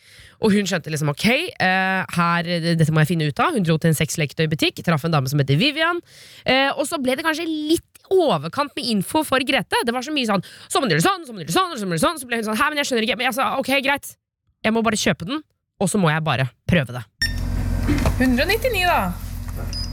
[0.45, 1.25] Og hun skjønte liksom ok,
[1.57, 3.57] eh, her, dette må jeg finne ut av.
[3.57, 6.03] Hun dro til en sexleketøybutikk, traff en dame som heter Vivian.
[6.45, 9.81] Eh, og så ble det kanskje litt i overkant med info for Grete.
[9.87, 11.79] Det var så mye sånn Så må du gjøre sånn, så må du gjøre sånn,
[11.79, 12.21] så må du gjøre sånn.
[12.21, 13.17] Så ble hun sånn Hæ, men jeg skjønner ikke.
[13.17, 14.13] Men jeg sa ok, greit.
[14.65, 15.41] Jeg må bare kjøpe den,
[15.81, 17.05] og så må jeg bare prøve det.
[18.21, 19.13] 199, da.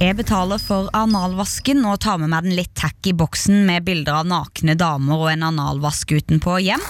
[0.01, 4.29] Jeg betaler for analvasken og tar med meg den litt tacky boksen med bilder av
[4.31, 6.87] nakne damer og en analvask utenpå hjem.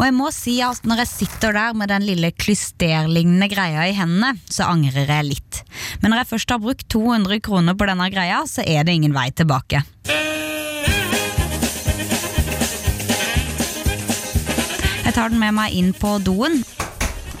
[0.00, 3.92] Og jeg må si at når jeg sitter der med den lille klysterlignende greia i
[3.92, 5.58] hendene, så angrer jeg litt.
[6.00, 9.12] Men når jeg først har brukt 200 kroner på denne greia, så er det ingen
[9.12, 9.82] vei tilbake.
[15.04, 16.62] Jeg tar den med meg inn på doen,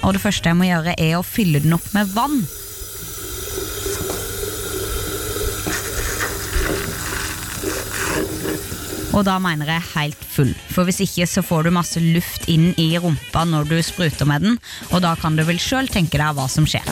[0.04, 2.42] og det første jeg må gjøre er å fylle den opp med vann.
[9.16, 12.70] Og da mener jeg helt full, for hvis ikke så får du masse luft inn
[12.80, 14.58] i rumpa når du spruter med den,
[14.90, 16.86] og da kan du vel sjøl tenke deg hva som skjer.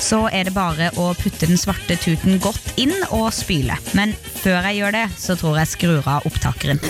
[0.00, 3.76] Så er det bare å putte den svarte tuten godt inn og spyle.
[3.94, 6.80] Men før jeg gjør det, så tror jeg skrur av opptakeren.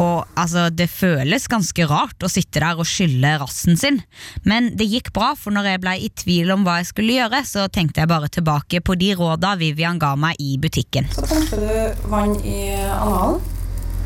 [0.00, 4.00] Og Altså, Det føles ganske rart å sitte der og skylle rassen sin,
[4.48, 7.42] men det gikk bra, for når jeg ble i tvil om hva jeg skulle gjøre,
[7.46, 11.06] så tenkte jeg bare tilbake på de råda Vivian ga meg i butikken.
[11.14, 13.38] Så pumper du vann i analen,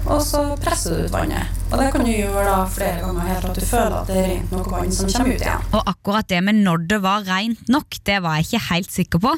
[0.06, 1.52] og så presser du ut vannet.
[1.66, 4.18] Og det kan du gjøre da flere ganger helt til at du føler at det
[4.20, 5.64] er rent nok vann som kommer ut igjen.
[5.72, 9.24] Og akkurat det med når det var rent nok, det var jeg ikke helt sikker
[9.26, 9.32] på,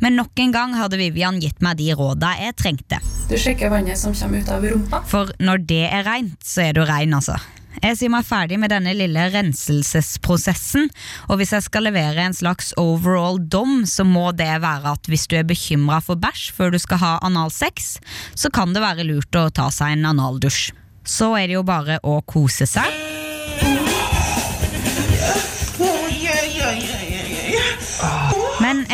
[0.00, 3.02] men nok en gang hadde Vivian gitt meg de råda jeg trengte.
[3.28, 5.02] Du sjekker vannet som kommer ut av rumpa.
[5.10, 7.36] For når det er rent, så er du rein, altså.
[7.82, 10.88] Jeg sier meg ferdig med denne lille renselsesprosessen,
[11.28, 15.26] og hvis jeg skal levere en slags overall dom, så må det være at hvis
[15.30, 17.96] du er bekymra for bæsj før du skal ha analsex,
[18.38, 20.70] så kan det være lurt å ta seg en analdusj.
[21.04, 23.03] Så er det jo bare å kose seg.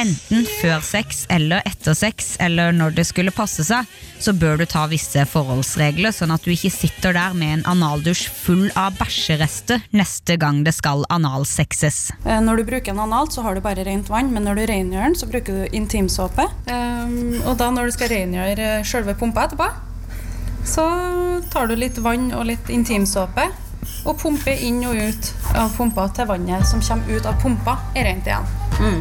[0.01, 3.89] Enten før sex eller etter sex, eller når det skulle passe seg,
[4.21, 8.27] så bør du ta visse forholdsregler, sånn at du ikke sitter der med en analdusj
[8.33, 12.11] full av bæsjerester neste gang det skal analsexes.
[12.25, 14.67] Eh, Når du bruker en analt, så har du bare rent vann, men når du
[14.73, 16.49] rengjør den, så bruker du intimsåpe.
[16.71, 19.67] Um, og da når du skal rengjøre sjølve selve pumpa etterpå,
[20.67, 20.85] så
[21.51, 23.49] tar du litt vann og litt intimsåpe
[24.05, 28.09] og pumper inn og ut av pumpa til vannet som kommer ut av pumpa, er
[28.11, 28.47] rent igjen.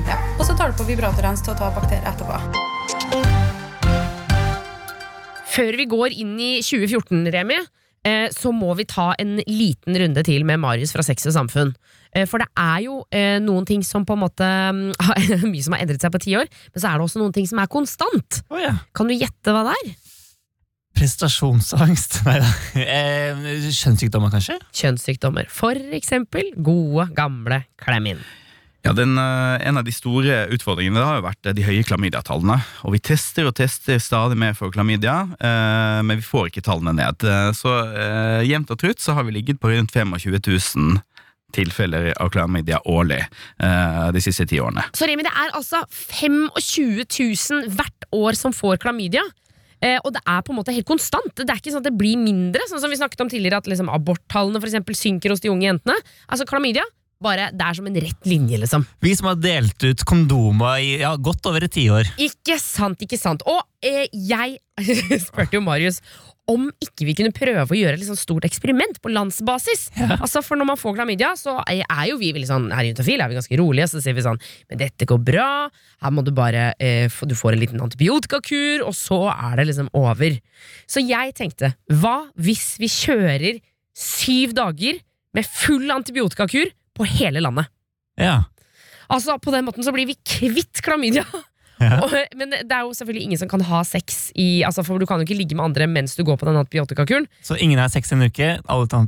[0.07, 0.17] Ja.
[0.37, 2.39] Og så tar du på vibratorrens til å ta bakterier etterpå.
[5.49, 7.57] Før vi går inn i 2014, Remi,
[8.07, 11.73] eh, så må vi ta en liten runde til med Marius fra Sex og Samfunn.
[12.13, 14.93] Eh, For det er jo eh, noen ting som på en måte mm,
[15.51, 17.49] Mye som har endret seg på ti år, men så er det også noen ting
[17.49, 18.41] som er konstant.
[18.95, 19.91] Kan du gjette hva det er?
[20.97, 22.19] Prestasjonsangst?
[22.27, 22.49] Nei da.
[22.81, 24.57] Eh, Kjønnssykdommer, kanskje?
[24.75, 25.49] Kjønnssykdommer.
[25.53, 28.23] For eksempel gode, gamle klem inn.
[28.85, 32.59] Ja, den, eh, En av de store utfordringene har jo vært eh, de høye klamydiatallene.
[32.87, 36.95] Og Vi tester og tester stadig mer for klamydia, eh, men vi får ikke tallene
[36.95, 37.27] ned.
[37.59, 41.01] Så eh, jevnt og trutt så har vi ligget på rundt 25 000
[41.55, 44.83] tilfeller av klamydia årlig eh, de siste ti årene.
[44.93, 45.81] Så Remi, det er altså
[46.13, 49.23] 25 000 hvert år som får klamydia.
[49.79, 51.31] Eh, og det er på en måte helt konstant.
[51.35, 52.65] Det er ikke sånn at det blir mindre.
[52.69, 55.69] Sånn som vi snakket om tidligere At liksom aborttallene for eksempel synker hos de unge
[55.69, 55.95] jentene.
[56.27, 56.83] Altså klamydia,
[57.19, 58.85] bare, det er som en rett linje, liksom.
[59.03, 62.07] Vi som har delt ut kondomer i ja, godt over et tiår.
[62.23, 63.43] Ikke sant, ikke sant.
[63.43, 64.59] Og eh, jeg
[65.27, 65.99] spurte jo Marius
[66.49, 69.87] om ikke vi kunne prøve å gjøre et sånn stort eksperiment på landsbasis.
[70.19, 73.21] Altså For når man får klamydia, så er jo vi veldig sånn her i Utafil
[73.21, 73.89] er vi ganske rolige.
[73.91, 75.49] Så sier vi sånn Men dette går bra.
[76.03, 79.69] Her må du bare eh, få, Du får en liten antibiotikakur, og så er det
[79.69, 80.39] liksom over.
[80.89, 83.61] Så jeg tenkte, hva hvis vi kjører
[83.99, 85.01] syv dager
[85.37, 87.69] med full antibiotikakur på hele landet?
[88.19, 88.41] Ja.
[89.09, 91.25] Altså På den måten så blir vi kvitt klamydia.
[91.79, 91.99] Ja.
[92.03, 95.05] Og, men det er jo selvfølgelig ingen som kan ha sex i altså For du
[95.07, 97.27] kan jo ikke ligge med andre mens du går på den antibiotikakuren.
[97.45, 99.05] Så ingen har sex i en uke, alle tar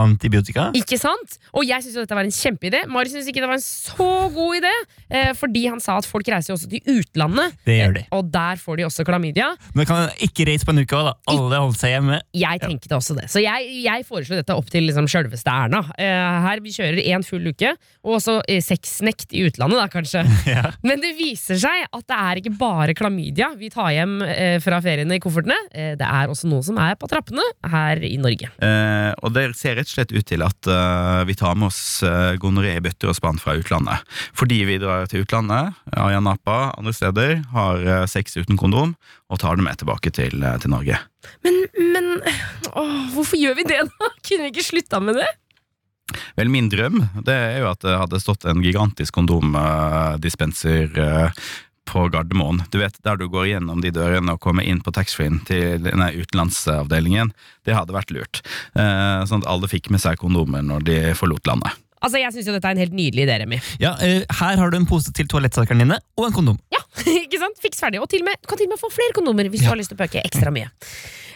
[0.00, 0.70] antibiotika-.
[0.78, 1.36] Ikke sant?
[1.52, 2.84] Og jeg syns dette var en kjempeidé.
[2.90, 4.72] Mari syns ikke det var en så god idé,
[5.10, 8.04] eh, fordi han sa at folk reiser jo også til utlandet, Det gjør de.
[8.16, 9.50] og der får de også klamydia.
[9.74, 11.14] Men kan ikke reise på en uke òg, da.
[11.34, 12.20] Alle holdt seg hjemme.
[12.34, 13.28] Jeg tenkte også det.
[13.32, 15.84] Så jeg, jeg foreslo dette opp til liksom sjølveste Erna.
[15.98, 20.24] Eh, her Vi kjører én full uke, og også eh, sexnekt i utlandet, da, kanskje.
[20.88, 24.80] Men det viser seg at det er ikke bare klamydia vi tar hjem eh, fra
[24.84, 25.56] feriene i koffertene.
[25.72, 28.50] Eh, det er også noe som er på trappene her i Norge.
[28.58, 31.82] Eh, og det ser rett og slett ut til at eh, vi tar med oss
[32.06, 34.04] uh, gonoré i bøtter og spann fra utlandet.
[34.36, 38.94] Fordi vi drar til utlandet, Aya Napa, andre steder, har eh, sex uten kondom,
[39.30, 40.98] og tar det med tilbake til, eh, til Norge.
[41.44, 41.62] Men,
[41.94, 42.10] men
[42.72, 44.12] åh, hvorfor gjør vi det, da?
[44.26, 45.30] Kunne vi ikke slutta med det?
[46.36, 51.46] Vel, min drøm det er jo at det hadde stått en gigantisk kondomdispenser uh,
[51.88, 52.62] på Gardermoen.
[52.72, 56.10] Du vet, Der du går gjennom de dørene og kommer inn på taxfree-en til denne
[56.16, 57.32] utenlandsavdelingen.
[57.64, 58.42] Det hadde vært lurt.
[58.74, 61.72] Eh, sånn at alle fikk med seg kondomer når de forlot landet.
[62.04, 63.58] Altså, Jeg syns dette er en helt nydelig idé, Remi.
[63.80, 66.58] Ja, uh, Her har du en pose til toalettsakene dine og en kondom.
[66.74, 66.82] Ja,
[67.24, 67.56] ikke sant?
[67.64, 68.02] Fiks ferdig.
[68.04, 69.94] Og til med, du kan til og med få flere kondomer hvis du har lyst
[69.94, 70.68] til å pøke ekstra mye.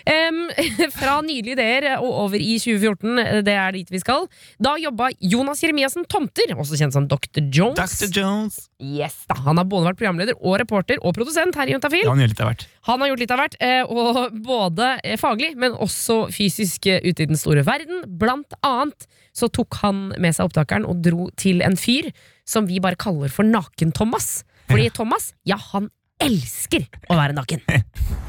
[0.09, 0.39] Em,
[0.99, 4.25] fra nydelige ideer og over i 2014, det er dit vi skal.
[4.63, 7.43] Da jobba Jonas Jeremiassen Tomter, også kjent som Dr.
[7.53, 7.99] Jones.
[8.01, 8.09] Dr.
[8.17, 8.59] Jones.
[8.81, 9.37] Yes, da.
[9.45, 12.07] Han har både vært programleder og reporter og produsent her i Juntafil.
[12.07, 12.67] Ja, han gjør litt av hvert.
[12.89, 17.03] Han har gjort litt av hvert, eh, og både eh, faglig, men også fysisk eh,
[17.05, 18.07] ute i den store verden.
[18.21, 22.09] Blant annet så tok han med seg opptakeren og dro til en fyr
[22.49, 24.39] som vi bare kaller for Naken-Thomas.
[24.69, 25.89] Fordi Thomas, ja, han
[26.23, 27.63] elsker å være naken.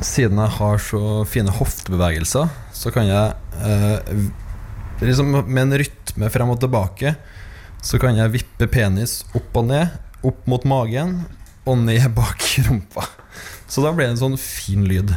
[0.05, 3.33] Siden jeg har så fine hoftebevegelser, så kan jeg
[3.65, 4.15] eh,
[5.01, 7.15] liksom med en rytme frem og tilbake
[7.79, 9.93] så kan jeg vippe penis opp og ned,
[10.25, 11.21] opp mot magen
[11.63, 13.07] og ned bak rumpa.
[13.69, 15.13] Så da blir det en sånn fin lyd.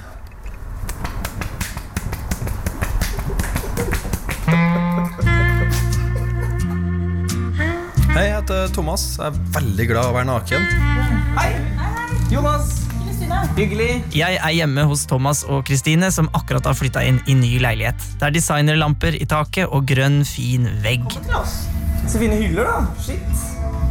[8.12, 9.06] Hei, jeg heter Thomas.
[9.16, 10.68] Jeg er veldig glad i å være naken.
[11.40, 11.81] Hei!
[12.32, 12.70] Jonas!
[13.04, 13.38] Kristine.
[13.56, 14.02] Hyggelig.
[14.16, 18.00] Jeg er hjemme hos Thomas og Kristine, som akkurat har flytta inn i ny leilighet.
[18.18, 21.04] Det er designerlamper i taket og grønn, fin vegg.
[22.08, 22.86] Så fine hyller, da.
[23.04, 23.36] Shit.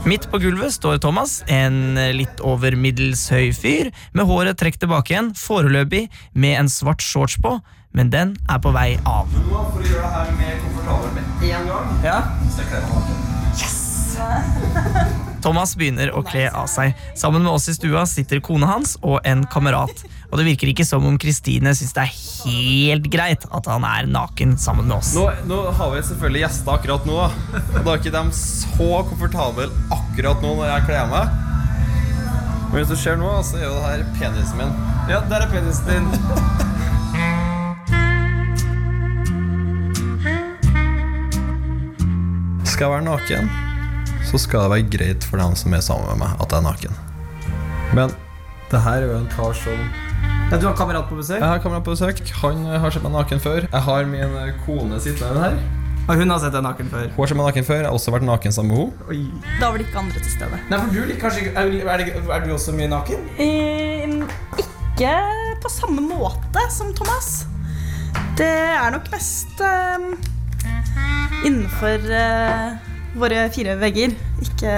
[0.10, 5.14] Midt på gulvet står Thomas, en litt over middels høy fyr, med håret trukket tilbake
[5.14, 7.60] igjen, foreløpig med en svart shorts på,
[7.94, 9.30] men den er på vei av.
[9.30, 11.22] For å gjøre det her mer komfortabelt med
[11.60, 12.18] en gang, Ja.
[12.50, 13.18] så jeg kler meg naken.
[15.42, 16.94] Thomas begynner å kle av seg.
[17.18, 20.04] Sammen med oss i stua sitter kona hans og en kamerat.
[20.32, 22.14] Og det virker ikke som om Kristine syns det er
[22.46, 25.14] helt greit at han er naken sammen med oss.
[25.18, 29.68] Nå, nå har vi selvfølgelig gjester akkurat nå, og da er ikke de så komfortable
[29.92, 31.26] akkurat nå når jeg kler av meg.
[32.72, 34.72] Men hvis du ser nå, så er jo det her penisen min.
[35.12, 36.08] Ja, der er penisen din.
[42.64, 43.52] Skal jeg være naken,
[44.30, 46.68] så skal det være greit for dem som er sammen med meg, at jeg er
[46.68, 46.98] naken.
[47.98, 48.14] Men
[48.72, 49.82] det her er jo en kar som
[50.52, 51.40] Ja, du har kamerat på besøk?
[51.40, 52.18] Jeg har kamerat på besøk.
[52.42, 53.66] Han har sett meg naken før.
[53.72, 55.56] Jeg har min eh, kone sittende her.
[56.10, 57.06] Og hun har sett deg naken før?
[57.16, 57.78] Hun har sett meg naken før.
[57.80, 59.54] Jeg har også vært naken sammen med henne.
[59.62, 60.60] Da var det ikke andre til stede.
[60.72, 63.24] Nei, for du kanskje er, er, det- er du også mye naken?
[63.40, 64.18] Eh,
[64.66, 65.14] ikke
[65.64, 67.32] på samme måte som Thomas.
[68.36, 70.12] Det er nok mest eh,
[71.48, 74.76] innenfor eh, våre fire vegger, ikke,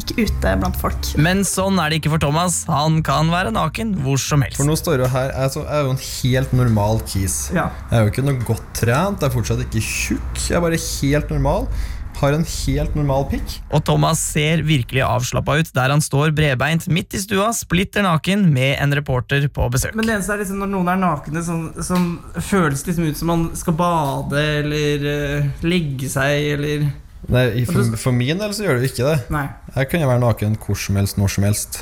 [0.00, 1.10] ikke ute blant folk.
[1.20, 2.62] Men sånn er det ikke for Thomas.
[2.70, 4.60] Han kan være naken hvor som helst.
[4.60, 7.40] For nå står jo her, jeg er, jeg er jo en helt normal kis.
[7.54, 7.68] Ja.
[7.90, 10.40] Jeg er jo ikke noe godt trent, jeg er fortsatt ikke tjukk.
[10.48, 11.68] Jeg er bare helt normal.
[12.14, 13.56] Har en helt normal pikk.
[13.74, 18.46] Og Thomas ser virkelig avslappa ut der han står bredbeint midt i stua, splitter naken
[18.54, 19.96] med en reporter på besøk.
[19.98, 23.32] Men det eneste er liksom når noen er nakne, som, som føles liksom ut som
[23.34, 26.86] man skal bade eller uh, legge seg eller
[27.32, 29.16] Nei, for, for min del så gjør det ikke det.
[29.32, 29.46] Nei.
[29.78, 31.80] Jeg kan jo være naken hvor som helst, når som helst.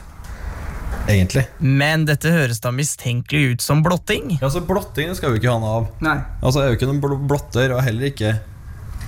[1.10, 1.42] Egentlig.
[1.58, 4.36] Men dette høres da mistenkelig ut som blotting.
[4.38, 5.88] Ja, så Blotting skal vi ikke ha noe av.
[6.04, 6.18] Nei.
[6.40, 8.36] Altså, Jeg er jo ikke noen bl- blotter, og heller ikke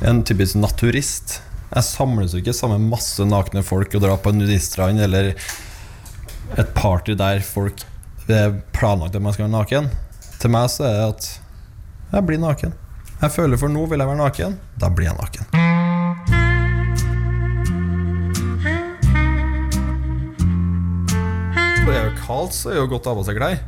[0.02, 1.36] en typisk naturist.
[1.70, 5.32] Jeg samles jo ikke sammen med masse nakne folk og drar på en nudiststrand eller
[6.58, 7.82] et party der folk
[8.28, 9.88] det er planlagt at man skal være naken.
[10.40, 11.30] Til meg så er det at
[12.14, 12.72] jeg blir naken.
[13.22, 14.58] Jeg føler for nå vil jeg være naken.
[14.80, 15.83] Da blir jeg naken.
[21.84, 23.58] Det er jo kaldt, så er det jo godt å ha på seg klær.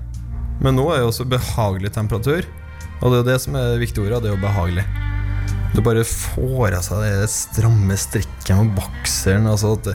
[0.64, 2.46] Men nå er det jo også behagelig temperatur.
[3.02, 4.84] Og det er jo det som er det viktige ordet, det er jo behagelig.
[5.74, 9.50] Du bare får av seg det stramme strikken og bakseren.
[9.50, 9.92] altså at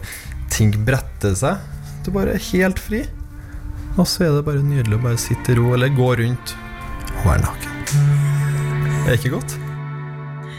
[0.53, 1.57] ting bretter seg.
[2.05, 3.01] Du bare er helt fri.
[3.97, 6.55] Og så er det bare nydelig å bare sitte i ro eller gå rundt
[7.17, 7.83] og være naken.
[9.01, 9.57] Det er ikke godt?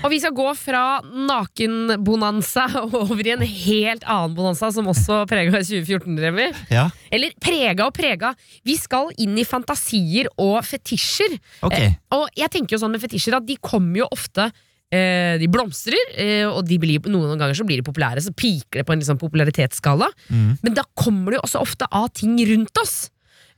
[0.03, 2.65] Og vi skal gå fra nakenbonanza
[3.01, 6.49] over i en helt annen bonanza, som også prega 2014, Remi.
[6.73, 6.89] Ja.
[7.13, 8.33] Eller prega og prega.
[8.67, 11.39] Vi skal inn i fantasier og fetisjer.
[11.65, 11.93] Okay.
[11.93, 14.49] Eh, og jeg tenker jo sånn med fetisjer at de kommer jo ofte
[14.93, 18.83] eh, De blomstrer, eh, og de blir, noen ganger så blir de populære, så piker
[18.83, 20.11] det på en liksom popularitetsskala.
[20.29, 20.51] Mm.
[20.67, 23.07] Men da kommer det jo også ofte av ting rundt oss.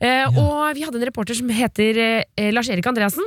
[0.03, 3.27] Eh, Og vi hadde en reporter som heter eh, Lars-Erik Andreassen.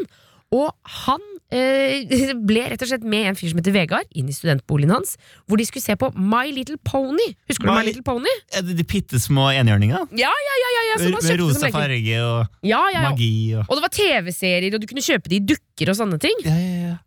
[0.56, 0.70] Og
[1.04, 2.06] han eh,
[2.48, 5.60] ble rett og slett med en fyr som heter Vegard, inn i studentboligen hans, hvor
[5.60, 7.26] de skulle se på My Little Pony.
[7.52, 8.32] Husker du My- My Little Pony?
[8.56, 10.06] Er det de bitte små enhjørningene?
[10.16, 13.04] Ja, ja, ja, ja, ja Med rosa farge og Ja, ja, ja.
[13.10, 16.20] magi og Og det var TV-serier, og du kunne kjøpe de i dukker og sånne
[16.24, 16.40] ting.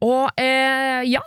[0.05, 1.25] Og eh, ja,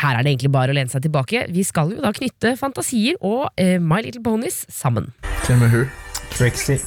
[0.00, 1.44] her er det egentlig bare å lene seg tilbake.
[1.52, 5.12] Vi skal jo da knytte fantasier og eh, My Little Ponies sammen.
[5.44, 6.09] Hvem med hun?
[6.30, 6.78] Trixie.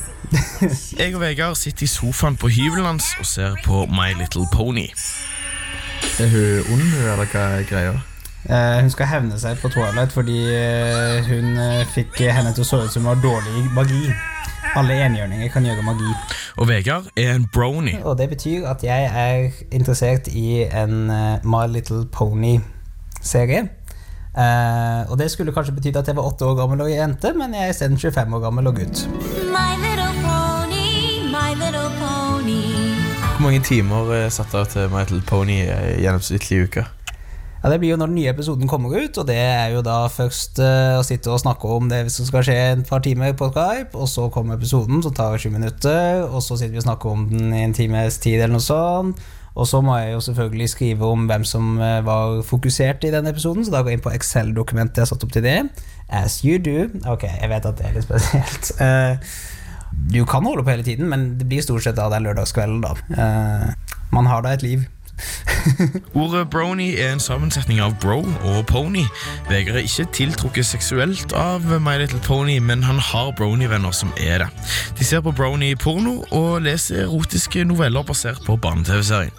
[1.00, 4.88] Jeg og Vegard sitter i sofaen på hybelen hans og ser på My Little Pony.
[6.20, 7.94] Er hun ond, eller hva er greia?
[8.50, 12.68] Eh, hun skal hevne seg på Twilight fordi eh, hun eh, fikk henne til å
[12.68, 14.02] se ut som hun har dårlig magi.
[14.76, 16.12] Alle enhjørninger kan gjøre magi.
[16.58, 17.94] Og Vegard er en brony.
[18.04, 21.08] Og det betyr at jeg er interessert i en
[21.46, 23.68] My Little Pony-serie.
[24.34, 27.54] Eh, og det skulle kanskje betydd at jeg var åtte år gammel og jente, men
[27.54, 29.04] jeg er isteden 25 år gammel og gutt.
[29.54, 32.64] My little pony, my little pony.
[33.36, 36.86] Hvor mange timer er satt av til My Little Pony i gjennomsnittlig uke?
[37.64, 40.02] Ja, Det blir jo når den nye episoden kommer ut, og det er jo da
[40.12, 43.96] først å sitte og snakke om det som skal skje et par timer på Skype,
[43.96, 47.24] og så kommer episoden som tar 20 minutter, og så sitter vi og snakker om
[47.32, 49.22] den i en times tid eller noe sånt.
[49.54, 53.28] Og så må jeg jo selvfølgelig skrive om hvem som eh, var fokusert i den
[53.30, 55.58] episoden, så da går jeg inn på Excel-dokumentet jeg har satt opp til det.
[56.10, 56.88] As you do.
[57.10, 58.74] Ok, jeg vet at det er litt spesielt.
[58.84, 59.18] Eh,
[60.10, 62.96] du kan holde på hele tiden, men det blir stort sett av den lørdagskvelden, da.
[63.14, 64.88] Eh, man har da et liv
[66.22, 69.04] Ordet brony er en sammensetning av bro og pony.
[69.50, 74.44] Vegard er ikke tiltrukket seksuelt av My Little Pony, men han har brony-venner som er
[74.44, 74.50] det.
[75.00, 79.32] De ser på brony-porno og leser erotiske noveller basert på barne-TV-serien.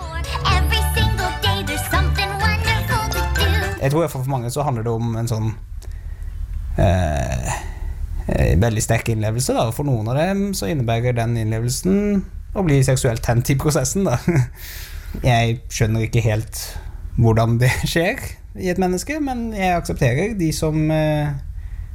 [3.85, 5.51] Jeg tror for mange så handler det om en sånn
[6.81, 7.51] eh,
[8.33, 9.53] eh, veldig sterk innlevelse.
[9.53, 9.69] Da.
[9.77, 12.23] For noen av dem så innebærer den innlevelsen
[12.55, 14.09] å bli seksuelt tent i prosessen.
[14.09, 14.17] Da.
[15.23, 16.61] Jeg skjønner ikke helt
[17.21, 18.19] hvordan det skjer
[18.59, 21.31] i et menneske, men jeg aksepterer de som, eh,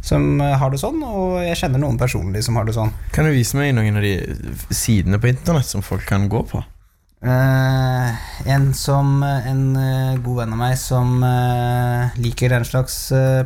[0.04, 2.92] som har det sånn, og jeg kjenner noen personlig som har det sånn.
[3.16, 4.16] Kan du vise meg noen av de
[4.76, 6.64] sidene på internett som folk kan gå på?
[7.20, 8.12] Eh,
[8.48, 12.96] en som En uh, god venn av meg som uh, liker den slags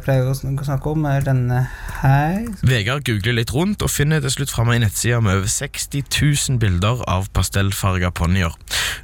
[0.05, 1.63] pleier å snakke om, er denne
[2.03, 2.43] her.
[2.61, 6.59] Vegard googler litt rundt og finner til slutt fram ei nettside med over 60 000
[6.61, 8.53] bilder av pastellfarga ponnier.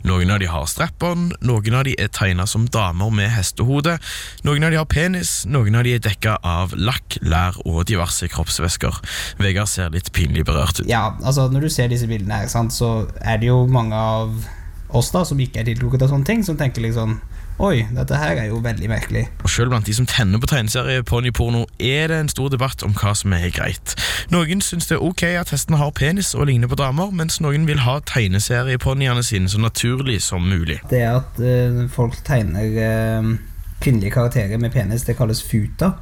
[0.05, 3.97] Noen av de har strap-on, noen av de er tegna som damer med hestehode,
[4.45, 8.29] noen av de har penis, noen av de er dekka av lakk, lær og diverse
[8.29, 9.01] kroppsvæsker.
[9.41, 10.87] Vegard ser litt pinlig berørt ut.
[10.89, 14.37] Ja, altså Når du ser disse bildene, her, sant, så er det jo mange av
[14.89, 17.19] oss da som ikke er tiltrukket av sånne ting, som tenker liksom
[17.59, 19.25] Oi, dette her er jo veldig merkelig.
[19.43, 22.93] Og selv blant de som tenner på tegneserie ponyporno, er det en stor debatt om
[22.95, 23.97] hva som er greit.
[24.31, 27.67] Noen syns det er ok at hestene har penis og ligner på damer, mens noen
[27.67, 30.79] vil ha tegneserieponniene sine så naturlig som mulig.
[30.87, 33.33] Det at uh, folk tegner uh,
[33.83, 35.97] kvinnelige karakterer med penis, det kalles futa.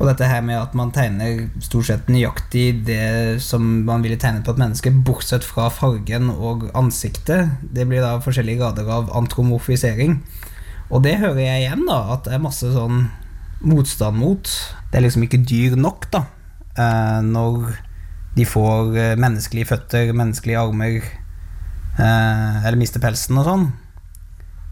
[0.00, 4.46] Og dette her med at man tegner stort sett nøyaktig det som man ville tegnet
[4.46, 10.22] på et menneske, bortsett fra fargen og ansiktet, det blir da forskjellige grader av antromorfisering.
[10.88, 13.10] Og det hører jeg igjen, da, at det er masse sånn
[13.60, 14.48] motstand mot.
[14.88, 16.24] Det er liksom ikke dyr nok, da.
[16.80, 17.68] eh, Når
[18.38, 21.04] de får eh, menneskelige føtter, menneskelige armer,
[22.00, 23.68] eh, eller mister pelsen og sånn.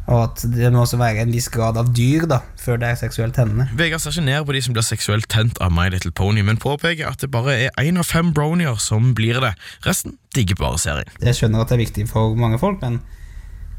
[0.09, 3.01] Og at det må også være en viss grad av dyr da før det er
[3.01, 3.69] seksuelt tennende.
[3.77, 6.61] Vegard ser ikke ned på de som blir seksuelt tent av My Little Pony, men
[6.61, 9.53] påpeker at det bare er én av fem bronier som blir det.
[9.85, 11.13] Resten digger bare serien.
[11.21, 13.03] Jeg skjønner at det er viktig for mange folk, men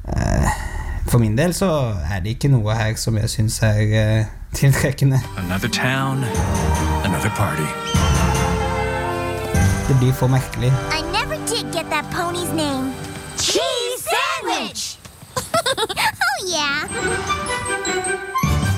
[0.06, 0.52] uh,
[1.10, 1.72] for min del så
[2.06, 5.22] er det ikke noe her som jeg syns er uh, tiltrekkende.
[5.42, 6.24] Another town,
[7.10, 7.66] another party.
[9.90, 10.70] Det blir for merkelig.
[10.94, 12.94] I never did get that pony's name.
[13.42, 15.00] Cheese sandwich!
[16.48, 16.86] yeah.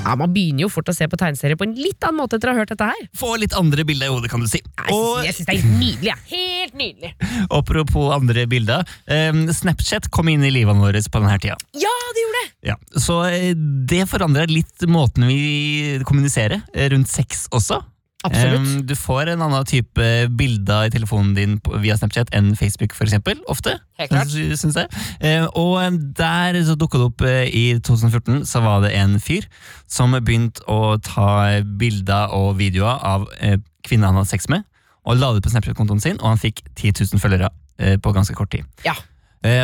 [0.02, 2.50] Ja, Man begynner jo fort å se på tegneserier på en litt annen måte etter
[2.50, 3.04] å ha hørt dette her.
[3.18, 4.60] Få litt andre bilder i hodet, kan du si.
[4.90, 6.10] Og Jeg synes det er helt nydelig.
[6.10, 6.16] Ja.
[6.32, 7.12] Helt nydelig.
[7.60, 8.84] apropos andre bilder.
[9.06, 11.58] eh, Snapchat kom inn i livene våre på denne tida.
[11.78, 12.50] Ja, det gjorde det!
[12.72, 13.54] Ja, så eh,
[13.90, 17.80] det forandra litt måten vi kommuniserer eh, rundt sex også.
[18.24, 18.88] Absolutt.
[18.90, 20.08] Du får en annen type
[20.38, 23.40] bilder i telefonen din via Snapchat enn Facebook, for eksempel.
[23.50, 23.80] Ofte.
[24.00, 24.30] Helt klart.
[24.30, 25.48] Synes jeg.
[25.58, 29.48] Og der så dukka det opp eh, i 2014, så var det en fyr
[29.90, 33.58] som begynte å ta bilder og videoer av eh,
[33.88, 34.68] kvinner han hadde sex med,
[35.02, 37.50] og la det på Snapchat-kontoen sin, og han fikk 10 000 følgere
[37.82, 38.68] eh, på ganske kort tid.
[38.86, 38.98] Ja.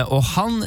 [0.10, 0.64] Og han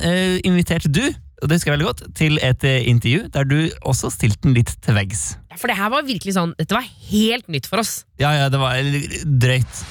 [0.47, 1.03] inviterte du,
[1.43, 4.75] det husker jeg veldig godt, til et eh, intervju der du også stilte den litt
[4.85, 5.25] til veggs.
[5.51, 8.05] Ja, For det her var virkelig sånn Dette var helt nytt for oss.
[8.21, 8.81] Ja, ja, det var
[9.25, 9.85] drøyt.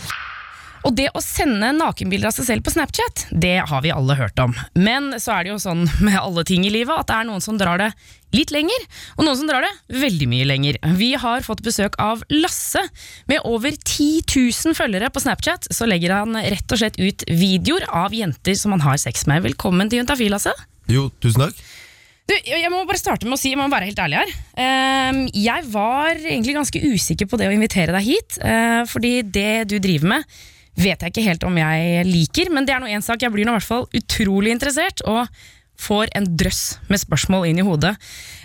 [0.87, 4.39] Og det å sende nakenbilder av seg selv på Snapchat, det har vi alle hørt
[4.39, 4.53] om.
[4.79, 7.43] Men så er det jo sånn med alle ting i livet at det er noen
[7.43, 7.89] som drar det
[8.35, 8.85] litt lenger,
[9.17, 10.79] og noen som drar det veldig mye lenger.
[10.99, 12.83] Vi har fått besøk av Lasse.
[13.29, 17.89] Med over 10 000 følgere på Snapchat så legger han rett og slett ut videoer
[17.89, 19.43] av jenter som han har sex med.
[19.49, 20.55] Velkommen til Juntafil, Lasse.
[20.89, 21.59] Jo, tusen takk.
[22.29, 24.33] Du, jeg må bare starte med å si, jeg må være helt ærlig her.
[24.61, 29.65] Ehm, jeg var egentlig ganske usikker på det å invitere deg hit, eh, fordi det
[29.71, 30.35] du driver med,
[30.77, 33.23] vet jeg ikke helt om jeg liker, men det er nå én sak.
[33.25, 35.25] Jeg blir nå i hvert fall utrolig interessert, og
[35.79, 37.95] får en drøss med spørsmål inn i hodet.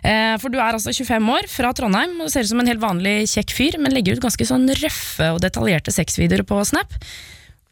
[0.07, 2.83] Eh, for du er altså 25 år, fra Trondheim, og ser ut som en helt
[2.83, 6.95] vanlig kjekk fyr, men legger ut ganske sånn røffe og detaljerte sexvideoer på Snap.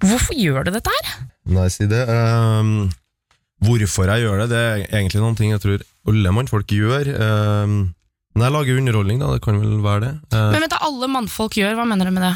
[0.02, 1.14] Hvorfor gjør du dette her?
[1.54, 2.02] Nei, si det.
[2.10, 2.90] Ehm,
[3.62, 7.12] hvorfor jeg gjør det, det er egentlig noen ting jeg tror alle mannfolk gjør.
[7.14, 7.74] Um,
[8.32, 9.28] men jeg lager underholdning, da.
[9.36, 10.12] Det kan vel være det.
[10.32, 12.32] Eh, Men vent, alle mannfolk gjør, hva mener du med det?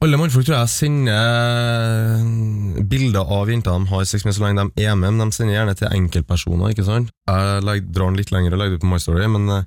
[0.00, 4.62] alle mannfolk tror jeg sender eh, bilder av jenter de har sex med så lenge
[4.76, 6.70] de er med, men de sender gjerne til enkeltpersoner.
[6.72, 7.10] ikke sant?
[7.28, 9.66] Jeg drar den litt lenger og legger det ut på My Story, men eh,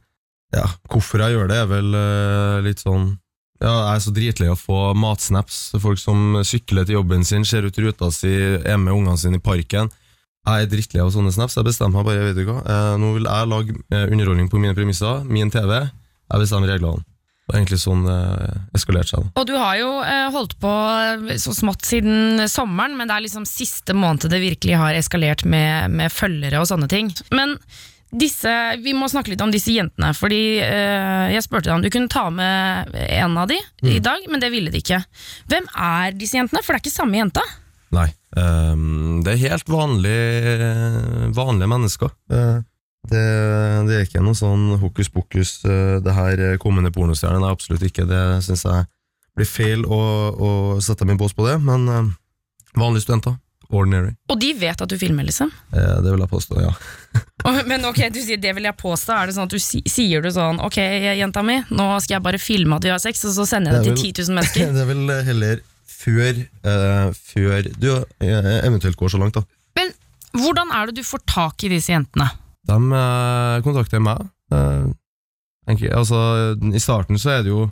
[0.57, 1.93] ja, hvorfor jeg gjør det, er vel
[2.65, 3.11] litt sånn
[3.61, 5.59] ja, Jeg er så dritlei av å få matsnaps.
[5.81, 9.43] Folk som sykler til jobben sin, ser ut ruta si, er med ungene sine i
[9.43, 9.91] parken.
[10.43, 11.55] Jeg er drittlei av sånne snaps.
[11.55, 12.57] Jeg bestemmer meg bare, vet du hva.
[12.67, 15.77] Eh, nå vil jeg lage eh, underholdning på mine premisser, min TV.
[15.79, 17.05] Jeg bestemmer reglene.
[17.43, 19.23] Det er egentlig sånn eh, eskalerte seg.
[19.23, 19.31] da.
[19.41, 20.73] Og du har jo eh, holdt på
[21.43, 25.91] så smått siden sommeren, men det er liksom siste måned det virkelig har eskalert med,
[25.95, 27.11] med følgere og sånne ting.
[27.35, 27.55] Men
[28.13, 28.51] disse,
[28.83, 30.11] vi må snakke litt om disse jentene.
[30.15, 34.03] Fordi eh, Jeg spurte deg om du kunne ta med en av de i Mm.
[34.05, 34.99] dag, men det ville de ikke.
[35.51, 36.61] Hvem er disse jentene?
[36.63, 37.43] For det er ikke samme jenta.
[37.93, 38.09] Nei.
[38.33, 40.69] Um, det er helt vanlige,
[41.37, 42.13] vanlige mennesker.
[42.33, 42.63] Eh,
[43.11, 43.23] det,
[43.89, 48.07] det er ikke noe sånn hokus pokus, eh, det her kommende pornostjernen er absolutt ikke.
[48.09, 48.89] Det syns jeg
[49.37, 50.01] blir feil å,
[50.33, 50.51] å
[50.83, 52.13] sette min bås på det, men um,
[52.77, 53.39] vanlige studenter.
[53.73, 54.11] Ordinary.
[54.29, 55.49] Og de vet at du filmer, liksom.
[55.73, 56.73] Eh, det vil jeg påstå, ja.
[57.69, 59.15] Men ok, du sier det vil jeg påstå.
[59.15, 60.77] Er det sånn at du sier du sånn Ok,
[61.17, 63.87] jenta mi, nå skal jeg bare filme at vi har sex, og så sender jeg
[63.87, 64.69] det til 10 000 mennesker?
[64.75, 65.63] det er vel heller
[65.93, 69.43] før, uh, før du eh, eventuelt går så langt, da.
[69.79, 69.93] Men
[70.41, 72.29] hvordan er det du får tak i disse jentene?
[72.67, 74.27] De uh, kontakter meg.
[74.53, 76.19] Altså,
[76.73, 77.67] I starten så er det jo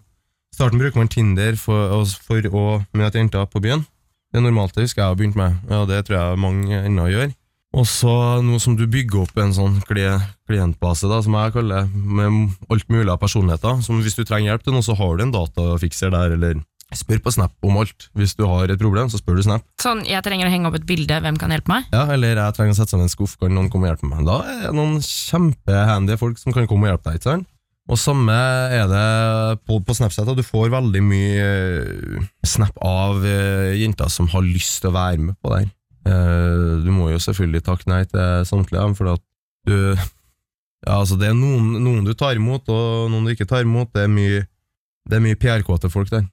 [0.56, 2.64] starten bruker man Tinder for, altså, for å
[2.98, 3.86] møte jenter på byen.
[4.32, 7.08] Det er normalt, det husker jeg har begynt med, og det tror jeg mange ennå
[7.12, 7.32] gjør.
[7.72, 8.14] Og så
[8.44, 13.12] nå som du bygger opp en sånn klientbase, da, som jeg kaller med alt mulig
[13.14, 16.36] av personligheter, som hvis du trenger hjelp til noe, så har du en datafikser der,
[16.36, 16.60] eller
[16.98, 18.10] spør på Snap om alt.
[18.18, 19.64] Hvis du har et problem, så spør du Snap.
[19.82, 21.88] Sånn, jeg trenger å henge opp et bilde, hvem kan hjelpe meg?
[21.94, 24.26] Ja, eller jeg trenger å sette sammen en skuff, kan noen komme og hjelpe meg?
[24.28, 27.22] Da er det noen kjempehandy folk som kan komme og hjelpe deg.
[27.22, 27.50] ikke sant?
[27.92, 28.36] Og samme
[28.72, 29.06] er det
[29.68, 30.30] på, på Snapchat.
[30.38, 35.26] Du får veldig mye eh, snap av eh, jenter som har lyst til å være
[35.32, 35.72] med på det her.
[36.12, 39.24] Eh, du må jo selvfølgelig takke nei til samtlige, for at
[39.68, 39.76] du
[40.82, 43.92] ja, altså Det er noen, noen du tar imot, og noen du ikke tar imot.
[43.94, 44.40] Det er mye,
[45.06, 46.26] det er mye PR-kåte folk der.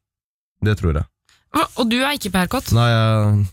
[0.65, 1.07] Det tror jeg.
[1.55, 2.73] Hva- Og du er ikke på haircut?
[2.77, 3.47] Nei, jeg,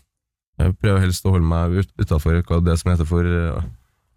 [0.58, 3.62] jeg prøver helst å holde meg ut, utafor det som heter for eh,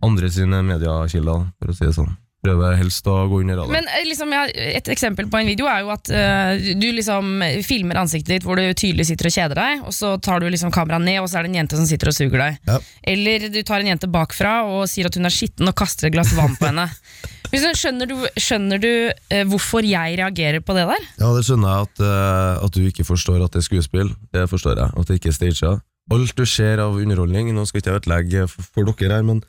[0.03, 2.11] andre sine mediekilder, for å si det sånn.
[2.39, 3.73] Prøver helst å gå under radaren.
[3.75, 7.41] Men eh, liksom, ja, et eksempel på en video er jo at uh, du liksom
[7.67, 10.71] filmer ansiktet ditt hvor du tydelig sitter og kjeder deg, og så tar du liksom
[10.71, 12.61] kameraet ned, og så er det en jente som sitter og suger deg.
[12.69, 12.77] Ja.
[13.11, 16.15] Eller du tar en jente bakfra og sier at hun er skitten og kaster et
[16.15, 16.87] glass vann på henne.
[17.51, 21.11] liksom, Skjønner du, skjønner du uh, hvorfor jeg reagerer på det der?
[21.19, 24.15] Ja, det skjønner jeg at, uh, at du ikke forstår at det er skuespill.
[24.31, 25.87] Det forstår jeg, at det ikke er staged.
[26.15, 29.43] Alt du ser av underholdning, nå skal ikke jeg ødelegge for, for dere her, men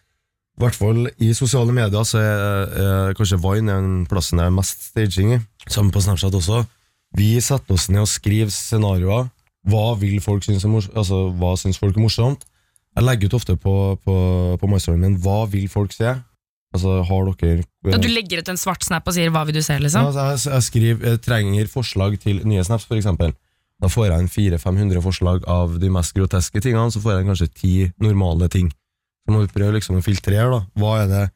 [0.61, 4.54] i hvert fall i sosiale medier så er eh, kanskje Vine den plassen jeg er
[4.54, 5.40] mest staging i.
[5.66, 6.62] Sammen på Snapchat også.
[7.16, 9.30] Vi setter oss ned og skriver scenarioer.
[9.68, 10.96] Hva vil folk synes er morsomt?
[10.96, 12.44] altså, hva synes folk er morsomt?
[12.96, 14.16] Jeg legger ut ofte på, på,
[14.61, 16.14] på MyStory min hva vil folk se?
[16.74, 19.62] Altså, har dere Ja, du legger ut en svart snap og sier 'hva vil du
[19.62, 19.74] se'?
[19.74, 23.32] ja, liksom altså, jeg, jeg skriver, jeg trenger forslag til nye snaps, for eksempel.
[23.80, 27.48] Da får jeg en 400-500 forslag av de mest groteske tingene, så får jeg kanskje
[27.48, 28.70] ti normale ting.
[29.24, 30.64] Så må vi prøve liksom å filtrere, da.
[30.80, 31.26] Hva er det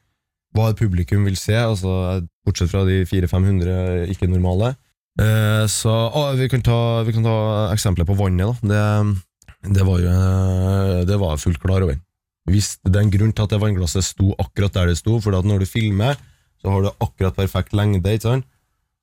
[0.55, 4.71] hva er publikum vil se, altså, bortsett fra de 400-500 ikke-normale.
[5.19, 6.77] Eh, så å, vi, kan ta,
[7.07, 7.37] vi kan ta
[7.73, 8.63] eksempler på vannet.
[8.63, 8.71] Da.
[8.71, 11.99] Det, det var jo eh, Det var fullt klar over.
[12.51, 15.35] Hvis det er en grunn til at det vannglasset sto akkurat der det sto, for
[15.35, 16.19] når du filmer,
[16.61, 18.15] så har du akkurat perfekt lengde.
[18.15, 18.47] ikke sant?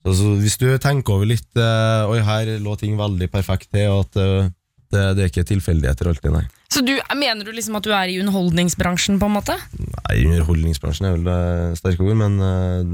[0.06, 3.92] Så, så hvis du tenker over litt eh, Oi, her lå ting veldig perfekt til,
[3.92, 4.50] og at eh,
[4.92, 6.46] det, det er ikke tilfeldigheter alltid, nei.
[6.72, 9.58] Så du, mener du liksom at du er i underholdningsbransjen, på en måte?
[9.76, 12.92] Nei, underholdningsbransjen er vel eh, sterke ord, men eh,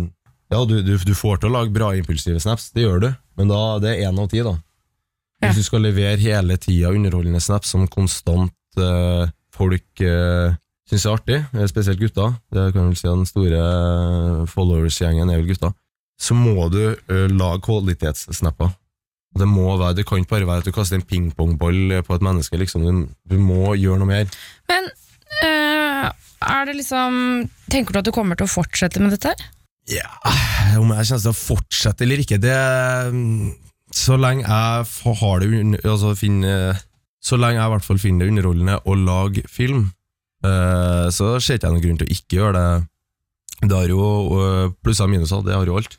[0.51, 3.53] ja, du, du, du får til å lage bra impulsive snaps, det gjør du, men
[3.53, 4.57] da, det er én av ti, da.
[5.45, 10.57] Hvis du skal levere hele tida underholdende snaps som konstant uh, folk uh,
[10.89, 15.43] syns er artig, eh, spesielt gutta, det kan vel si den store eh, followers-gjengen er
[15.43, 15.73] vel gutta,
[16.19, 18.73] så må du uh, lage kvalitetssnapper.
[19.39, 22.25] Det må være, det kan ikke bare være at du kaster en pingpongball på et
[22.25, 22.87] menneske, liksom.
[23.29, 24.33] Du, må gjøre noe mer.
[24.71, 24.91] Men
[25.47, 26.09] øh,
[26.49, 27.15] er det liksom
[27.71, 29.35] Tenker du at du kommer til å fortsette med dette?
[29.89, 30.09] Ja,
[30.79, 32.59] om jeg kommer til å fortsette eller ikke, det
[33.97, 36.77] Så lenge jeg har det altså finner,
[37.25, 39.89] Så lenge jeg i hvert fall finner det underholdende å lage film,
[40.45, 42.69] øh, så ser ikke jeg noen grunn til å ikke gjøre det.
[43.59, 44.03] Det har jo
[44.39, 45.99] eh, plusser og minuser, det har jo alt.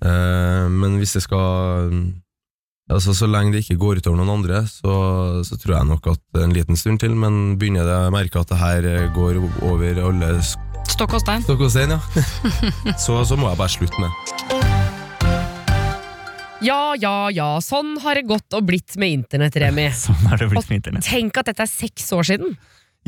[0.00, 1.90] Uh, men hvis det skal
[2.90, 4.94] Altså Så lenge det ikke går utover noen andre, så,
[5.46, 8.50] så tror jeg nok at en liten stund til, men begynner det å merke at
[8.50, 9.38] det her går
[9.68, 10.34] over alle
[10.90, 11.44] Stokk og stein.
[11.46, 12.00] Stokk og stein, ja.
[13.04, 14.80] så, så må jeg bare slutte med.
[16.60, 17.50] Ja, ja, ja.
[17.64, 19.86] Sånn har det gått og blitt med internett, Remi.
[20.04, 21.06] Sånn har det blitt med internett.
[21.06, 22.58] Tenk at dette er seks år siden.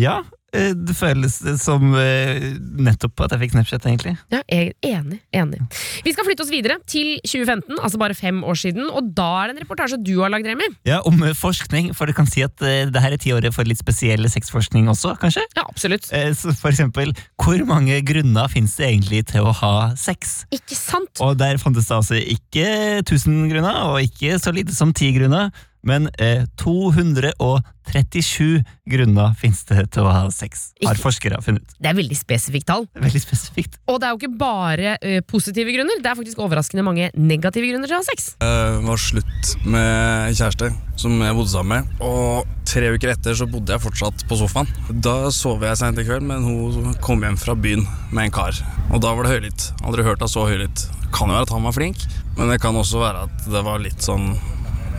[0.00, 2.52] Ja, eh, det føles som eh,
[2.84, 4.12] nettopp at jeg fikk Snapchat, egentlig.
[4.32, 5.62] Ja, jeg er enig, enig.
[6.04, 8.90] Vi skal flytte oss videre til 2015, altså bare fem år siden.
[8.92, 10.68] Og da er det en reportasje du har lagd, Remi.
[10.88, 13.68] Ja, Om eh, forskning, for du kan si at eh, det her er tiåret for
[13.68, 15.46] litt spesiell sexforskning også, kanskje?
[15.56, 16.10] Ja, absolutt.
[16.12, 20.42] Eh, så for eksempel, hvor mange grunner finnes det egentlig til å ha sex?
[20.52, 21.16] Ikke sant?
[21.24, 22.68] Og der fantes det altså ikke
[23.02, 25.52] 1000 grunner, og ikke så lite som 10 grunner.
[25.84, 31.74] Men eh, 237 grunner finnes det til å ha sex, har Ikke- forskere funnet ut.
[31.82, 32.86] Det er veldig spesifikt tall.
[32.94, 33.78] Veldig spesifikt.
[33.88, 37.66] Og det er jo ikke bare ø, positive grunner, det er faktisk overraskende mange negative
[37.72, 38.28] grunner til å ha sex.
[38.38, 40.70] Det var slutt med kjæreste
[41.02, 41.90] som jeg bodde sammen med.
[42.00, 44.68] Og tre uker etter så bodde jeg fortsatt på sofaen.
[45.02, 48.54] Da sov jeg sent i kveld, men hun kom hjem fra byen med en kar.
[48.92, 49.72] Og da var det høylytt.
[49.82, 50.86] Aldri hørt henne så høylytt.
[51.12, 51.96] Kan jo være at han var flink,
[52.38, 54.30] men det kan også være at det var litt sånn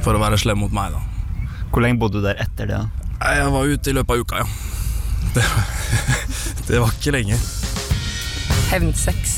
[0.04, 1.02] for å være slem mot meg, da.
[1.72, 2.80] Hvor lenge bodde du der etter det?
[2.80, 3.34] da?
[3.34, 4.48] Jeg var ute i løpet av uka, ja.
[5.34, 5.44] Det,
[6.68, 7.38] det var ikke lenge.
[8.70, 9.38] Hevnsex.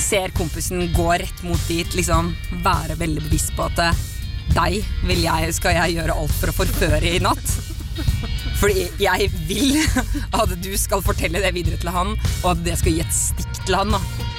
[0.00, 2.30] Ser kompisen gå rett mot dit, liksom
[2.64, 4.00] være veldig bevisst på at eh,
[4.54, 7.52] deg vil jeg, skal jeg gjøre alt for å forføre i natt.
[8.60, 9.76] Fordi jeg vil
[10.40, 13.64] at du skal fortelle det videre til han, og at det skal gi et stikk
[13.66, 13.96] til han.
[13.98, 14.29] da.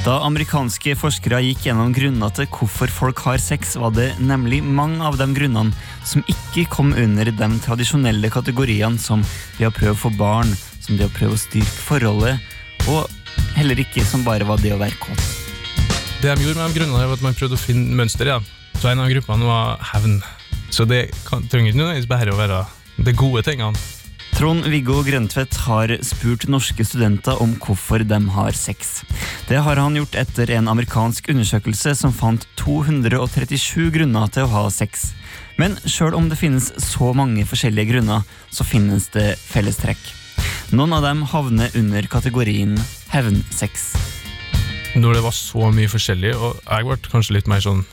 [0.00, 5.04] Da amerikanske forskere gikk gjennom grunner til hvorfor folk har sex, var det nemlig mange
[5.04, 5.76] av de grunnene
[6.08, 9.20] som ikke kom under de tradisjonelle kategoriene som
[9.58, 12.40] det å prøve å få barn, som det å prøve å styrke forholdet,
[12.88, 13.12] og
[13.58, 15.20] heller ikke som bare var det å være kåt.
[16.24, 18.50] Det de gjorde med de grunnene, var at man prøvde å finne mønster dem.
[18.80, 20.22] Så en av gruppene var hevn.
[20.72, 22.64] Så det kan, trenger ikke nødvendigvis bare å være
[23.04, 23.99] de gode tingene.
[24.40, 29.02] Trond-Viggo Grøntvedt har spurt norske studenter om hvorfor de har sex.
[29.50, 34.62] Det har han gjort etter en amerikansk undersøkelse som fant 237 grunner til å ha
[34.72, 35.10] sex.
[35.60, 40.00] Men sjøl om det finnes så mange forskjellige grunner, så finnes det fellestrekk.
[40.72, 42.78] Noen av dem havner under kategorien
[43.12, 43.90] hevnsex.
[44.96, 47.84] Når det var så mye forskjellig, og jeg ble kanskje litt mer sånn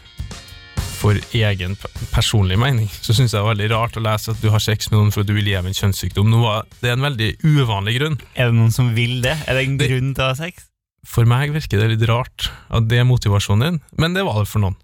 [0.97, 1.75] for egen
[2.11, 4.89] personlig mening, så syns jeg det er veldig rart å lese at du har sex
[4.91, 6.31] med noen for at du vil gi dem en kjønnssykdom.
[6.31, 8.17] Noe, det er en veldig uvanlig grunn.
[8.33, 9.35] Er det noen som vil det?
[9.45, 10.67] Er det en grunn til å ha sex?
[11.07, 14.49] For meg virker det litt rart at det er motivasjonen din, men det var det
[14.51, 14.77] for noen.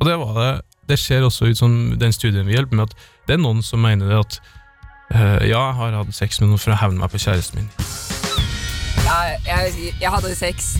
[0.00, 0.50] Og det var det
[0.88, 3.82] Det ser også ut som den studien vi hjelper med, at det er noen som
[3.84, 4.38] mener det at
[5.12, 7.68] eh, ja, jeg har hatt sex med noen for å hevne meg på kjæresten min.
[9.04, 10.70] Jeg, jeg, jeg hadde sex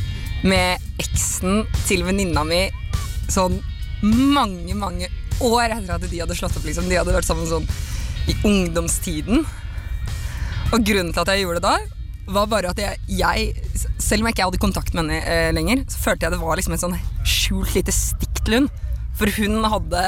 [0.48, 2.62] med eksen til venninna mi
[3.28, 3.60] sånn
[4.02, 5.08] mange, mange
[5.44, 6.66] år etter at de hadde slått opp.
[6.66, 6.88] Liksom.
[6.90, 7.68] De hadde vært sammen sånn
[8.28, 9.46] i ungdomstiden.
[10.68, 11.76] Og grunnen til at jeg gjorde det da,
[12.28, 15.86] var bare at jeg, jeg selv om jeg ikke hadde kontakt med henne eh, lenger,
[15.88, 18.68] så følte jeg det var liksom et sånn skjult lite stikk til hun.
[19.18, 20.02] For hun hadde,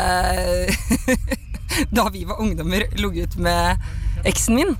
[1.96, 4.76] da vi var ungdommer, ligget med eksen min.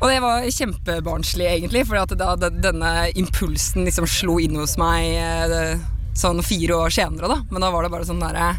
[0.00, 5.74] Og det var kjempebarnslig, egentlig, for da denne impulsen liksom slo inn hos meg eh,
[6.16, 7.38] sånn fire år senere, da.
[7.50, 8.54] Men da var det bare sånn derre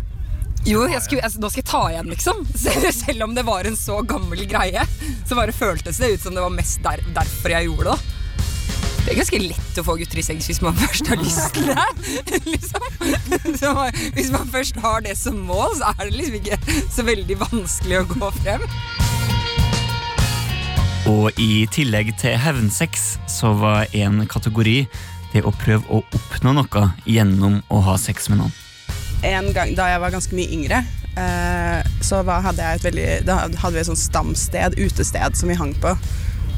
[0.68, 2.42] Jo, jeg skulle, jeg, nå skal jeg ta igjen, liksom.
[3.02, 4.86] Selv, om det var en så gammel greie,
[5.26, 8.00] så bare føltes det ut som det var mest der, derfor jeg gjorde det.
[8.00, 8.18] da.
[9.02, 11.72] Det er ganske lett å få gutter i sex hvis man først har lyst til
[11.72, 11.86] det.
[12.54, 12.86] liksom.
[13.58, 13.72] så,
[14.14, 18.04] hvis man først har det som mål, så er det liksom ikke så veldig vanskelig
[18.04, 18.68] å gå frem.
[21.10, 24.84] Og i tillegg til hevnsex så var en kategori
[25.34, 28.58] det å prøve å oppnå noe gjennom å ha sex med noen.
[29.28, 30.82] En gang da jeg var ganske mye yngre,
[31.20, 35.60] eh, så hadde jeg et veldig, da hadde vi et sånt stamsted, utested, som vi
[35.60, 35.94] hang på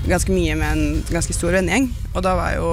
[0.08, 1.90] ganske mye med en ganske stor vennegjeng.
[2.14, 2.70] Og da var jo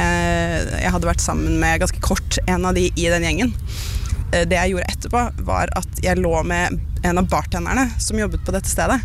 [0.00, 3.52] eh, Jeg hadde vært sammen med ganske kort en av de i den gjengen.
[4.32, 8.44] Eh, det jeg gjorde etterpå, var at jeg lå med en av bartenderne som jobbet
[8.46, 9.00] på dette stedet.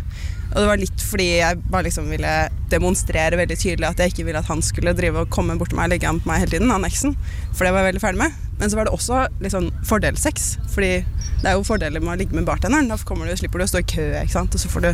[0.58, 2.30] Og det var litt fordi jeg bare liksom ville
[2.66, 5.78] demonstrere veldig tydelig at jeg ikke ville at han skulle drive og komme bort til
[5.78, 7.14] meg og legge an på meg hele tiden, han eksen.
[7.54, 8.47] For det var jeg veldig ferdig med.
[8.58, 10.50] Men så var det også litt sånn fordelssex.
[10.74, 10.92] Fordi
[11.38, 12.90] det er jo fordeler med å ligge med bartenderen.
[12.90, 14.54] Da du, slipper du å stå i kø, ikke sant?
[14.54, 14.90] og så får du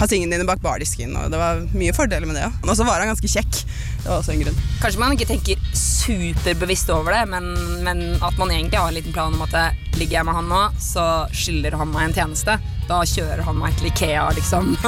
[0.00, 1.16] ha tingene dine bak bardisken.
[1.20, 2.60] Og det var mye fordeler med det òg.
[2.68, 3.62] Og så var han ganske kjekk.
[4.00, 4.60] Det var også en grunn.
[4.82, 7.50] Kanskje man ikke tenker superbevisst over det, men,
[7.84, 10.48] men at man egentlig har en liten plan om at det, ligger jeg med han
[10.50, 12.58] nå, så skylder han meg en tjeneste.
[12.88, 14.76] Da kjører han meg til Ikea, liksom.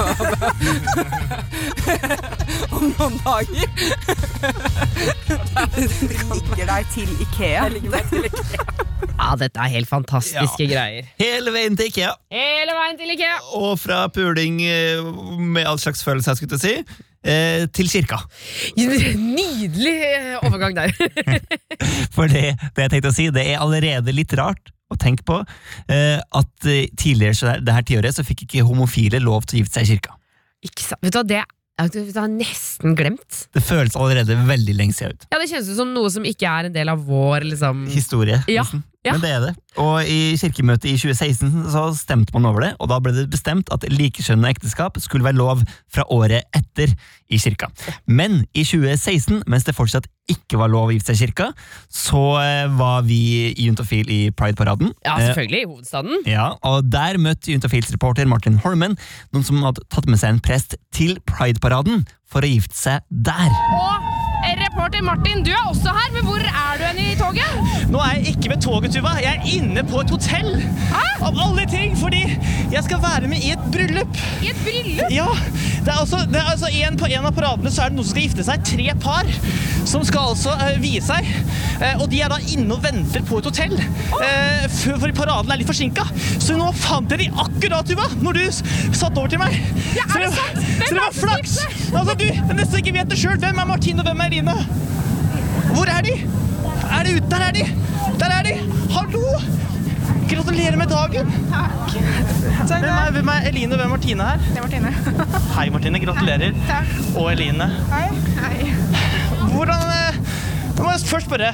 [2.76, 3.66] om noen dager.
[6.36, 7.62] Ligger deg til Ikea?
[7.66, 8.66] Jeg ligger meg til Ikea.
[9.16, 10.70] Ja, dette er helt fantastiske Ja.
[10.70, 11.08] greier.
[11.20, 12.12] Hele veien til IKEA.
[12.32, 13.36] Hele veien til Ikea!
[13.58, 15.02] Og fra puling eh,
[15.40, 18.18] med all slags følelse, jeg skulle til å si, eh, til kirka.
[18.76, 20.92] Nydelig eh, overgang der.
[22.16, 22.44] For det,
[22.76, 25.40] det jeg tenkte å si, det er allerede litt rart å tenke på
[25.90, 29.88] at tidligere så det her tiåret så fikk ikke homofile lov til å gifte seg
[29.88, 30.14] i kirka.
[30.62, 31.02] Ikke sant?
[31.02, 31.40] Vet du hva, det
[31.76, 33.42] det har nesten glemt.
[33.52, 35.26] Det føles allerede veldig lenge siden ut.
[35.28, 38.38] Ja, Det kjennes ut som noe som ikke er en del av vår liksom Historie.
[38.48, 38.64] Ja,
[39.12, 39.52] Men det er det.
[39.78, 43.68] Og i kirkemøtet i 2016 så stemte man over det, og da ble det bestemt
[43.74, 45.60] at likekjønnede ekteskap skulle være lov
[45.92, 46.94] fra året etter
[47.30, 47.68] i kirka.
[48.06, 51.50] Men i 2016, mens det fortsatt ikke var lov å gifte seg i kirka,
[51.92, 53.18] så eh, var vi
[53.52, 54.90] i Juntafil i Pride-paraden.
[55.04, 55.60] Ja, Eh, selvfølgelig.
[55.62, 56.22] I hovedstaden.
[56.26, 58.96] ja, og Der møtte Juntafils reporter Martin Holmen
[59.32, 63.50] noen som hadde tatt med seg en prest til Pride-paraden for å gifte seg der.
[63.52, 64.25] Eh,
[64.76, 67.88] reporter Martin, du er også her, men hvor er du hen i toget?
[67.88, 69.14] Nå er jeg ikke ved toget, Tuva.
[69.24, 70.50] Jeg er inne på et hotell.
[71.24, 72.20] Av alle ting, fordi
[72.72, 74.20] jeg skal være med i et bryllup.
[74.44, 75.08] I et bryllup?
[75.16, 75.30] Ja.
[75.86, 78.06] Det er altså, det er altså en, På en av paradene så er det noen
[78.08, 78.64] som skal gifte seg.
[78.66, 79.28] Tre par
[79.86, 81.28] som skal altså uh, vie seg.
[81.78, 83.76] Uh, og de er da inne og venter på et hotell.
[83.78, 86.08] uh, for, for paraden er litt forsinka.
[86.42, 88.42] Så nå fant jeg de akkurat, Tuva, når du
[88.98, 89.54] satt over til meg.
[89.94, 90.58] Ja, er det sant?
[90.58, 91.56] Hvem så det var flaks!
[91.92, 92.26] Altså, du,
[92.58, 93.38] nesten ikke vet det sjøl.
[93.46, 94.58] Hvem er Martine, og hvem er Eline?
[95.70, 96.18] Hvor er de?
[96.90, 97.30] Er de ute?
[97.30, 97.68] Der er de!
[98.18, 98.58] Der er de!
[98.96, 99.22] Hallo!
[100.26, 101.28] Gratulerer med dagen!
[101.52, 101.92] Takk.
[102.66, 104.40] Hvem er, hvem er Eline og hvem er Martine her?
[104.42, 104.90] Det er Martine.
[105.56, 106.00] Hei, Martine.
[106.02, 106.56] Gratulerer.
[106.72, 106.90] Takk.
[107.14, 107.68] Og Eline.
[107.92, 108.08] Hei.
[108.40, 108.72] Hei.
[109.52, 110.18] Hvordan eh,
[110.76, 111.52] Nå må jeg først spørre.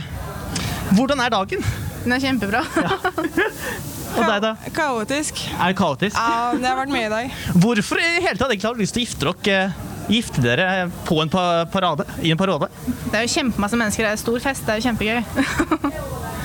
[0.97, 1.67] Hvordan er dagen?
[2.05, 2.65] Den er kjempebra.
[4.17, 4.55] Og deg, da?
[4.77, 5.45] Kaotisk.
[5.59, 6.17] Er det kaotisk?
[6.17, 7.37] Ja, det har vært mye i dag.
[7.65, 10.67] Hvorfor i hele tatt egentlig har du lyst til å gifte dere, eh, gifte dere
[11.09, 12.09] på en parade?
[12.25, 12.73] I en parade?
[12.89, 15.23] Det er jo kjempemasse mennesker, det er stor fest, det er jo kjempegøy.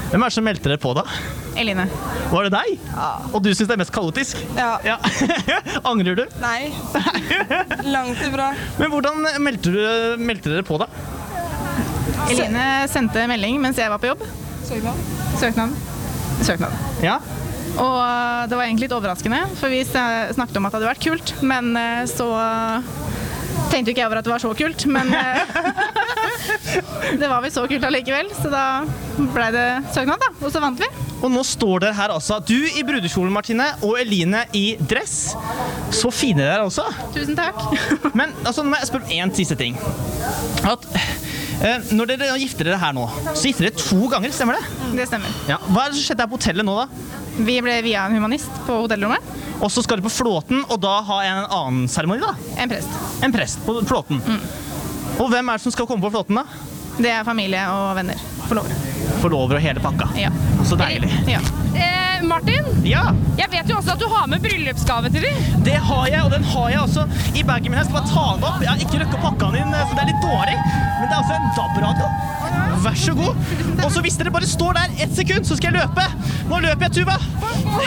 [0.08, 1.04] Hvem er det som meldte dere på, da?
[1.60, 1.84] Eline.
[2.32, 2.86] Var det deg?
[2.94, 3.08] Ja.
[3.34, 4.40] Og du syns det er mest kaotisk?
[4.56, 4.98] Ja.
[5.92, 6.24] Angrer du?
[6.40, 6.70] Nei.
[7.96, 8.52] Langt ifra.
[8.80, 9.82] Men hvordan meldte, du,
[10.22, 10.88] meldte dere på, da?
[12.28, 14.24] Eline sendte melding mens jeg var på jobb.
[14.68, 15.04] Søknad.
[15.42, 15.76] Søknad.
[16.44, 16.80] Søknad.
[17.04, 17.20] Ja.
[17.78, 21.04] Og øh, det var egentlig litt overraskende, for vi snakket om at det hadde vært
[21.04, 22.30] kult, men øh, så
[23.72, 25.40] tenkte jo ikke jeg over at det var så kult, men øh,
[27.22, 28.64] det var vel så kult allikevel, så da
[29.18, 30.90] ble det søknad, da, og så vant vi.
[31.18, 32.38] Og nå står dere her altså.
[32.46, 35.34] Du i brudekjolen, Martine, og Eline i dress.
[35.96, 36.86] Så fine dere er også.
[37.16, 37.58] Tusen takk.
[38.20, 39.80] Men altså, nå må jeg spørre om én siste ting.
[40.68, 40.86] At
[41.66, 44.92] eh, Når dere gifter dere her nå, så gifter dere to ganger, stemmer det?
[45.00, 45.42] Det stemmer.
[45.50, 45.58] Ja.
[45.72, 47.26] Hva er det som skjedde her på hotellet nå, da?
[47.38, 49.36] Vi ble via en humanist på hotellrommet.
[49.62, 52.34] Og så skal du på Flåten, og da ha en annen seremoni, da?
[52.62, 52.98] En prest.
[53.26, 54.22] En prest på Flåten.
[55.18, 56.46] Og hvem er det som skal komme på Flåten, da?
[56.98, 58.22] Det er familie og venner.
[58.48, 58.78] Forlovere.
[59.22, 60.10] Forlover og hele pakka.
[60.18, 60.34] Ja.
[60.66, 61.12] Så deilig.
[61.30, 61.42] Ja.
[62.18, 65.64] Eh, Martin, Ja, jeg vet jo også at du har med bryllupsgave til dem.
[65.64, 67.04] det har jeg, og den har jeg også
[67.36, 67.78] i bagen min.
[67.80, 68.62] Jeg skal bare ta den opp.
[68.64, 70.58] Jeg har ikke rukket å pakke den inn, så det er litt dårlig.
[70.98, 72.08] Men det er altså en DAB-radio.
[72.86, 73.36] Vær så god.
[73.84, 76.06] Og så hvis dere bare står der ett sekund, så skal jeg løpe.
[76.50, 77.18] Nå løper jeg, Tuva.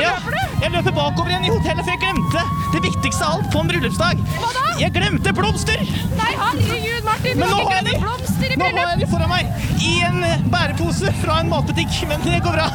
[0.00, 0.14] Ja,
[0.62, 2.42] jeg løper bakover igjen i hotellet, for jeg glemte
[2.74, 4.20] det viktigste av alt på en bryllupsdag.
[4.42, 4.64] Hva da?
[4.82, 5.80] Jeg glemte blomster.
[6.18, 7.94] Nei, herregud, Martin, du Men nå har de.
[8.00, 9.44] blomster i Nå har jeg de foran meg
[9.80, 10.18] i en
[10.52, 12.66] bærepose fra en matbutikk, men det går bra.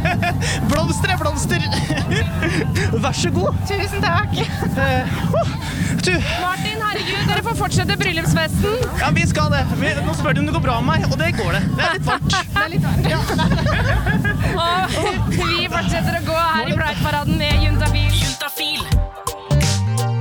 [0.70, 1.60] Blomster er blomster.
[3.04, 3.58] Vær så god.
[3.68, 4.32] Tusen takk.
[6.00, 8.78] Du, Martin, herregud, dere får fortsette bryllupsfesten.
[9.02, 9.62] ja, vi skal det.
[9.82, 11.62] Vi, nå spør du om det går bra med meg, og det går det.
[11.76, 12.30] Det er litt varmt.
[12.54, 13.06] Det er litt varmt.
[14.60, 18.12] Og vi fortsetter å gå her i Pride-paraden med Juntafil.
[18.24, 18.80] Juntafil.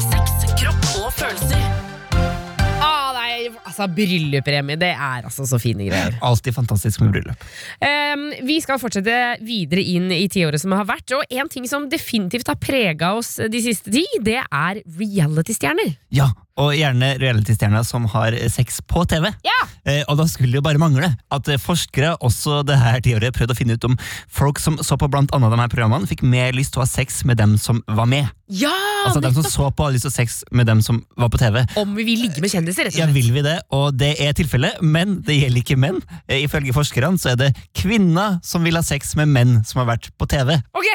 [0.09, 1.68] Sex, kropp og følelser.
[3.79, 4.75] Altså bryllupremie.
[4.79, 6.17] Det er altså så fine greier.
[6.25, 7.45] Alltid fantastisk med bryllup.
[7.79, 9.15] Um, vi skal fortsette
[9.45, 13.37] videre inn i tiåret som har vært, og en ting som definitivt har prega oss
[13.39, 15.95] de siste ti, det er reality-stjerner.
[16.11, 16.27] Ja,
[16.59, 19.29] og gjerne reality-stjerner som har sex på TV.
[19.87, 23.55] Eh, og da skulle det jo bare mangle at forskere også det her tiåret prøvde
[23.55, 23.95] å finne ut om
[24.27, 26.91] folk som så på blant annet de her programmene, fikk mer lyst til å ha
[26.91, 28.27] sex med dem som var med.
[28.51, 28.75] Ja,
[29.09, 31.63] Altså dem som så på, har lyst til sex med dem som var på TV.
[31.81, 33.57] Om vi vil ligge med kjendiser, Ja, vil vi det?
[33.75, 35.99] Og det er tilfellet, men det gjelder ikke menn.
[36.27, 39.89] Eh, Ifølge forskerne så er det kvinner som vil ha sex med menn som har
[39.95, 40.59] vært på TV.
[40.77, 40.89] Ok.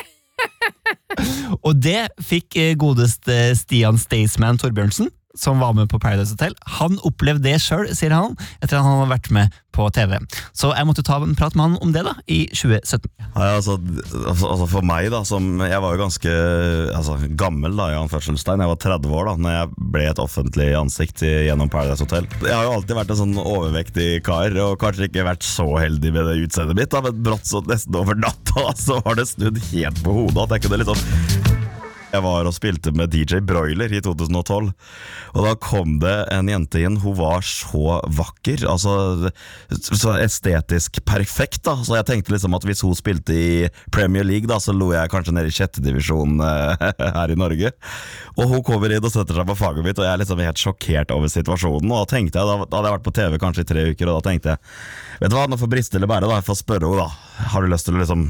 [1.67, 6.55] Og det fikk eh, godeste Stian Staysman Torbjørnsen, som var med på Paradise Hotel.
[6.79, 10.17] Han opplevde det sjøl, sier han, etter at han har vært med på TV.
[10.55, 13.11] Så jeg måtte ta en prat med han om det da, i 2017.
[13.35, 13.77] Nei, altså,
[14.23, 16.35] altså, altså For meg, da som Jeg var jo ganske
[16.95, 18.63] altså, gammel, da, i anførselstegn.
[18.63, 22.29] Jeg var 30 år da Når jeg ble et offentlig ansikt gjennom Paradise Hotel.
[22.45, 26.15] Jeg har jo alltid vært en sånn overvektig kar, og kanskje ikke vært så heldig
[26.15, 29.61] med det utseendet mitt, da, men brått så nesten over natta så var det snudd
[29.73, 30.47] helt på hodet.
[30.47, 31.54] At jeg kunne liksom
[32.15, 34.69] Jeg var og spilte med DJ Broiler i 2012,
[35.35, 37.01] og da kom det en jente inn.
[37.03, 39.33] Hun var så vakker, altså
[39.75, 41.65] så estetisk perfekt.
[41.67, 44.93] da Så jeg tenkte liksom at hvis hun spilte i Premier League, da så lo
[44.95, 46.87] jeg kanskje ned i sjettedivisjon eh,
[47.19, 47.75] her i Norge.
[48.39, 50.63] Og hun kommer inn og setter seg på faget mitt, og jeg er liksom helt
[50.63, 51.91] sjokkert over situasjonen.
[51.91, 54.11] Og da tenkte jeg, da, da hadde jeg vært på TV kanskje i tre uker,
[54.11, 54.63] og da tenkte jeg
[55.15, 56.41] Vet du hva, nå får briste eller bære, da.
[56.41, 57.49] Jeg får spørre henne, da.
[57.55, 58.25] Har du lyst til å liksom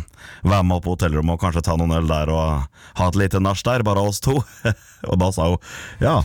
[0.44, 2.66] være med opp på hotellrommet og kanskje ta noen øl der og
[3.00, 4.38] ha et lite nach der, bare oss to?
[5.10, 6.20] og da sa hun ja.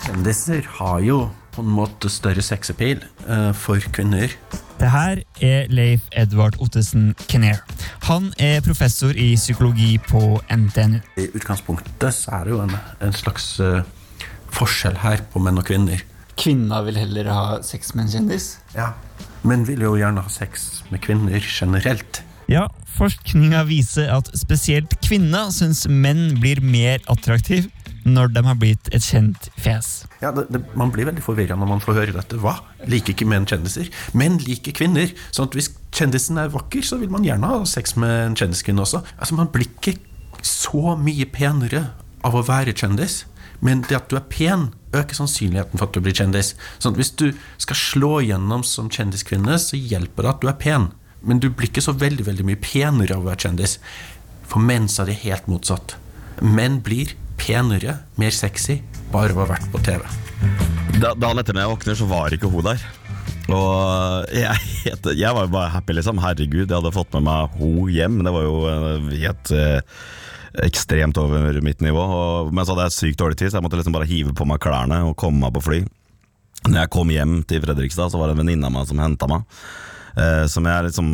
[0.00, 4.32] Kjendiser har jo på en måte større sexappeal uh, for kvinner.
[4.80, 7.60] Det her er Leif Edvard Ottesen Kenner.
[8.06, 11.02] Han er professor i psykologi på NTNU.
[11.20, 12.72] I utgangspunktet så er det jo en,
[13.04, 13.82] en slags uh,
[14.54, 16.06] forskjell her på menn og kvinner.
[16.40, 18.54] Kvinner vil heller ha sex med en kjendis?
[18.72, 18.94] Ja.
[19.44, 22.22] Menn vil jo gjerne ha sex med kvinner generelt.
[22.50, 22.64] Ja,
[22.96, 27.70] forskninga viser at spesielt kvinner syns menn blir mer attraktive
[28.02, 29.90] når de har blitt et kjent fjes.
[30.18, 32.40] Ja, det, det, Man blir veldig forvirra når man får høre dette.
[32.42, 32.56] Hva?
[32.90, 33.86] Liker ikke menn kjendiser?
[34.18, 35.12] Menn liker kvinner.
[35.30, 38.82] Sånn at Hvis kjendisen er vakker, så vil man gjerne ha sex med en kjendiskvinne
[38.82, 39.04] også.
[39.20, 40.00] Altså, Man blir ikke
[40.42, 41.90] så mye penere
[42.26, 43.26] av å være kjendis.
[43.62, 46.56] Men det at du er pen, øker sannsynligheten for at du blir kjendis.
[46.80, 47.28] Sånn at Hvis du
[47.62, 50.90] skal slå gjennom som kjendiskvinne, så hjelper det at du er pen.
[51.26, 53.78] Men du blir ikke så veldig veldig mye penere av å være kjendis.
[54.50, 55.96] For mens er det helt motsatt.
[56.40, 58.80] Menn blir penere, mer sexy,
[59.12, 60.04] bare av å ha vært på TV.
[61.00, 62.82] Da, dagen etter når jeg våkner, så var ikke hun der.
[63.50, 66.20] Og jeg, jeg var jo bare happy, liksom.
[66.22, 68.20] Herregud, jeg hadde fått med meg hun hjem.
[68.26, 70.02] Det var jo eh, helt eh,
[70.66, 72.02] ekstremt over mitt nivå.
[72.02, 74.46] Og, men så hadde jeg sykt dårlig tid, så jeg måtte liksom bare hive på
[74.48, 75.80] meg klærne og komme meg på fly.
[76.68, 79.28] Når jeg kom hjem til Fredrikstad, så var det en venninne av meg som henta
[79.30, 79.46] meg.
[80.16, 81.10] Eh, som jeg liksom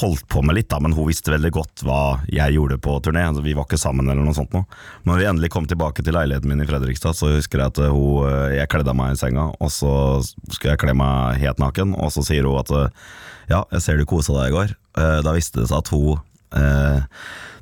[0.00, 3.24] holdt på med litt, da, men hun visste veldig godt hva jeg gjorde på turné.
[3.28, 4.64] Altså, vi var ikke sammen eller noe sånt noe.
[5.04, 8.24] Når vi endelig kom tilbake til leiligheten min i Fredrikstad, så husker jeg at hun,
[8.30, 9.94] eh, jeg kledde av meg i senga, og så
[10.24, 13.08] skulle jeg kle meg helt naken, og så sier hun at eh,
[13.52, 14.76] ja, jeg ser du kosa deg i går.
[14.96, 16.16] Eh, Da visste det seg at hun
[16.56, 17.02] eh,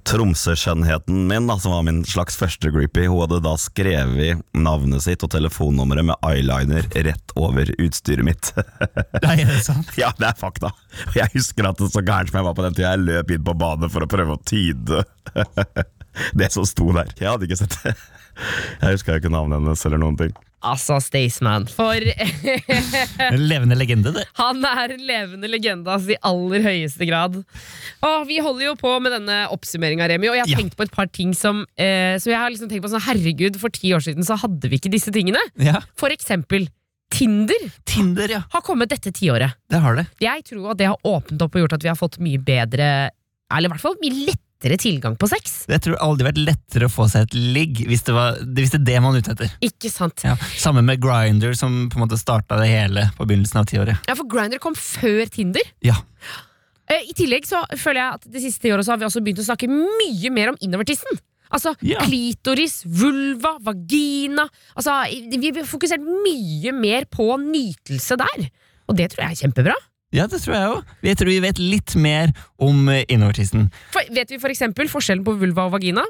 [0.08, 5.22] Tromsø-skjønnheten min, da, som var min slags første groupie, hun hadde da skrevet navnet sitt
[5.22, 8.52] og telefonnummeret med eyeliner rett over utstyret mitt.
[9.24, 9.92] Nei, er det sant?
[10.00, 10.72] Ja, det er fakta.
[11.16, 13.46] Jeg husker at det så gærent som jeg var på den tida, jeg løp inn
[13.46, 15.04] på badet for å prøve å tyde
[16.40, 17.14] det som sto der.
[17.20, 17.94] Jeg hadde ikke sett det.
[18.82, 20.34] Jeg huska ikke navnet hennes eller noen ting.
[20.62, 21.66] Altså, Staysman.
[21.70, 24.26] For En levende legende, det.
[24.42, 27.40] han er en levende legende altså, i aller høyeste grad.
[28.06, 30.94] Og vi holder jo på med denne oppsummeringa, Remi, og jeg har tenkt på et
[30.94, 34.04] par ting som, eh, som jeg har liksom tenkt på sånn, Herregud, for ti år
[34.04, 35.42] siden så hadde vi ikke disse tingene.
[35.60, 35.82] Ja.
[35.98, 36.68] For eksempel
[37.12, 38.38] Tinder, Tinder ja.
[38.54, 39.58] har kommet dette tiåret.
[39.68, 40.06] Det har det.
[40.22, 42.86] Jeg tror at det har åpnet opp og gjort at vi har fått mye bedre
[43.52, 45.64] Eller i hvert fall mye lettere tilgang på sex.
[45.70, 48.78] Jeg tror aldri vært lettere å få seg et ligg, hvis det, var, hvis det
[48.78, 49.50] er det man er ute etter.
[49.66, 50.22] Ikke sant?
[50.22, 50.36] Ja.
[50.60, 54.06] Samme med Grinder, som på en måte starta det hele på begynnelsen av tiåret.
[54.06, 55.66] Ja, for Grindr kom før Tinder.
[55.84, 55.98] Ja.
[56.86, 59.42] Eh, I tillegg så føler jeg at det siste året så har vi også begynt
[59.42, 61.20] å snakke mye mer om innovertissen.
[61.52, 64.46] Altså klitoris, vulva, vagina.
[64.72, 64.94] Altså,
[65.28, 68.46] vi har fokusert mye mer på nytelse der.
[68.88, 69.76] Og det tror jeg er kjempebra.
[70.12, 70.90] Ja, det tror jeg òg.
[71.08, 73.70] Jeg tror vi vet litt mer om eh, innovertissen.
[73.94, 76.04] For, vet vi for eksempel forskjellen på vulva og vagina?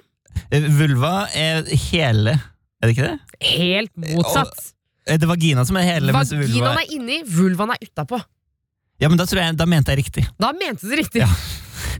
[0.50, 2.34] Eh, Vulva er hele,
[2.82, 3.40] er det ikke det?
[3.52, 4.72] Helt motsatt.
[5.06, 8.18] Er det vagina som er hele, vulva Vaginaen er inni, vulvaen er utapå.
[9.02, 10.26] Ja, men da, tror jeg, da mente jeg riktig.
[10.38, 11.24] Da mente du riktig.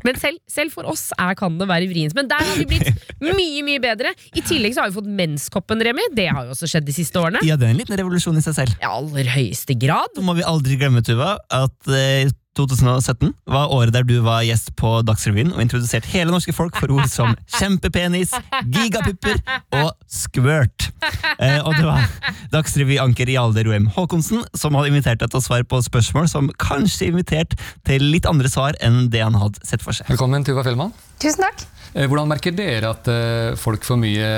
[0.06, 2.16] Men selv, selv for oss er, kan det være vrient.
[2.18, 2.90] Men der har vi blitt
[3.28, 4.12] mye mye bedre.
[4.34, 6.08] I tillegg så har vi fått menskoppen, Remi.
[6.16, 7.42] Det har jo også skjedd de siste årene.
[7.46, 8.76] Ja, det er en liten revolusjon i seg selv.
[8.82, 10.14] I aller høyeste grad.
[10.18, 14.74] Så må vi aldri glemme, Tuva, at eh, 2017 var året der du var gjest
[14.76, 18.34] på Dagsrevyen og introduserte hele norske folk for ord som kjempepenis,
[18.68, 19.40] gigapupper
[19.78, 20.90] og squirt.
[21.40, 22.04] Eh, og det var
[22.52, 27.08] Dagsrevy-anker Hjalde Roem Haakonsen som hadde invitert deg til å svare på spørsmål som kanskje
[27.08, 27.56] invitert
[27.88, 30.10] til litt andre svar enn det han hadde sett for seg.
[30.12, 30.92] Velkommen, Tuva Fellmann.
[31.22, 31.64] Tusen takk.
[31.96, 34.32] Eh, Hvordan merker dere at eh, folk får mye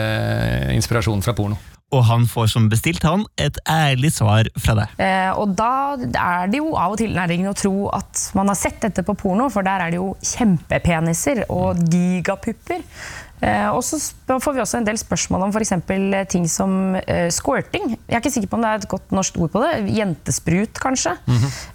[0.78, 1.58] inspirasjon fra porno?
[1.95, 4.95] Og han får som bestilt han et ærlig svar fra deg.
[4.99, 8.59] Eh, og da er det jo av og til nærliggende å tro at man har
[8.59, 12.82] sett dette på porno, for der er det jo kjempepeniser og gigapupper.
[13.43, 15.74] Eh, og så får vi også en del spørsmål om f.eks.
[16.30, 17.97] ting som eh, squirting.
[17.97, 19.72] Jeg er ikke sikker på om det er et godt norsk ord på det.
[19.97, 21.16] Jentesprut, kanskje.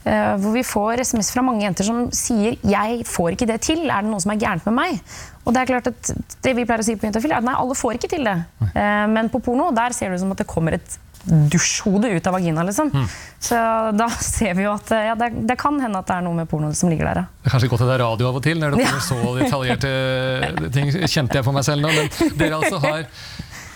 [0.09, 3.89] Eh, hvor vi får SMS fra mange jenter som sier 'jeg får ikke det til',
[3.89, 5.01] er det noe som er gærent med meg?
[5.45, 6.11] Og det er klart at
[6.43, 8.37] det vi pleier å si på Juntafil, er at nei, alle får ikke til det.
[8.75, 12.27] Eh, men på porno der ser det ut som at det kommer et dusjhode ut
[12.27, 12.91] av vagina, liksom.
[13.39, 13.57] Så
[13.97, 16.37] da ser vi jo at eh, ja, det, det kan hende at det er noe
[16.39, 17.27] med porno som ligger der, ja.
[17.43, 18.93] Det er kanskje godt at det er radio av og til, når det Ja.
[18.93, 20.91] kommer så detaljerte ting.
[21.05, 23.05] Kjente jeg for meg selv nå, men dere altså har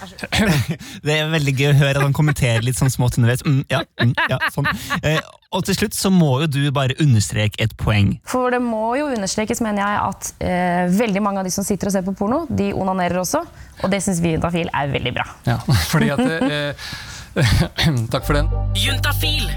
[1.06, 3.44] Det er veldig gøy å høre at han kommenterer litt sånn smått underveis.
[3.48, 4.68] Mm, ja, mm, ja, sånn.
[5.00, 5.20] Eh,
[5.56, 8.16] og til slutt så må jo du bare understreke et poeng.
[8.28, 11.88] For det må jo understrekes, mener jeg, at eh, veldig mange av de som sitter
[11.88, 13.44] og ser på porno, de onanerer også.
[13.84, 15.28] Og det syns vi i Dafil er veldig bra.
[15.48, 15.60] Ja,
[15.94, 16.90] fordi at eh,
[18.14, 18.50] Takk for den.
[18.78, 19.48] Juntafil.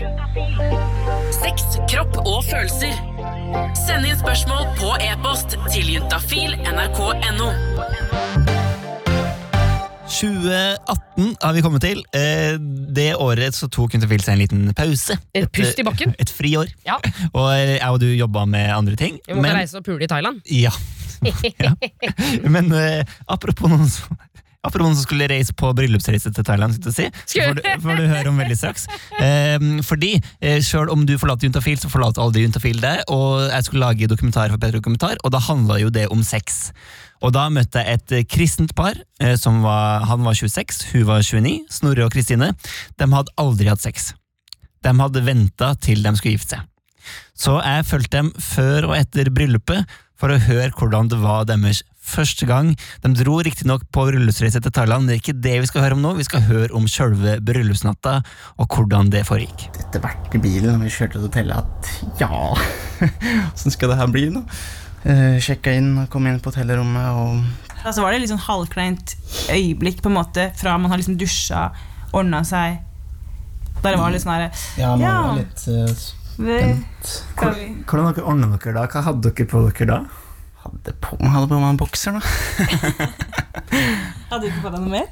[1.36, 2.94] Sex, kropp og følelser.
[3.76, 7.50] Send inn spørsmål på e-post til juntafil.nrk.no.
[10.06, 12.00] 2018 har vi kommet til.
[12.16, 12.56] Eh,
[12.96, 15.18] det året så tok Juntafil seg en liten pause.
[15.36, 16.14] Et pust i bakken.
[16.22, 16.72] Et friår.
[16.86, 16.96] Ja.
[17.34, 19.18] Og jeg og du jobba med andre ting.
[19.26, 19.58] Vi måtte men...
[19.60, 20.40] reise og pule i Thailand.
[20.48, 20.72] Ja.
[22.54, 24.16] Men eh, apropos noen som
[24.66, 28.00] Apropos noen som skulle reise på bryllupsreise til Thailand, jeg si, så får du, får
[28.00, 28.86] du høre om veldig straks.
[29.22, 33.04] Eh, fordi eh, selv om du forlater Juntafil, så forlater aldri Juntafil deg.
[33.14, 36.66] Og jeg skulle lage dokumentar for Petro Dokumentar, og da handla jo det om sex.
[37.24, 38.98] Og da møtte jeg et eh, kristent par.
[39.22, 41.58] Eh, som var, han var 26, hun var 29.
[41.78, 42.52] Snorre og Kristine.
[42.98, 44.12] De hadde aldri hatt sex.
[44.84, 46.72] De hadde venta til de skulle gifte seg.
[47.38, 51.82] Så jeg fulgte dem før og etter bryllupet for å høre hvordan det var deres
[52.06, 52.72] første gang.
[53.02, 56.02] De dro riktignok på bryllupsreise til Thailand, det er ikke det vi skal høre om
[56.04, 56.14] nå.
[56.20, 58.16] Vi skal høre om sjølve bryllupsnatta
[58.62, 59.66] og hvordan det foregikk.
[59.82, 62.30] Etter hvert i bilen når vi kjørte til hotellet at ja,
[63.52, 64.44] åssen skal det her bli nå?
[65.06, 67.44] Uh, sjekka inn og kom inn på hotellrommet og
[67.86, 69.12] Altså var det litt sånn halvkleint
[69.54, 71.68] øyeblikk på en måte fra man har liksom dusja,
[72.10, 72.80] ordna seg
[73.84, 74.48] Der det var litt sånn herre
[74.80, 75.12] Ja, man Ja.
[75.28, 77.12] var litt uh, spent.
[77.38, 78.86] Hvordan dere ordna dere da?
[78.90, 80.00] Hva hadde dere på dere da?
[80.66, 82.22] Hadde på, hadde på meg en bokser, da.
[84.30, 85.06] Hadde du ikke på deg noe mer?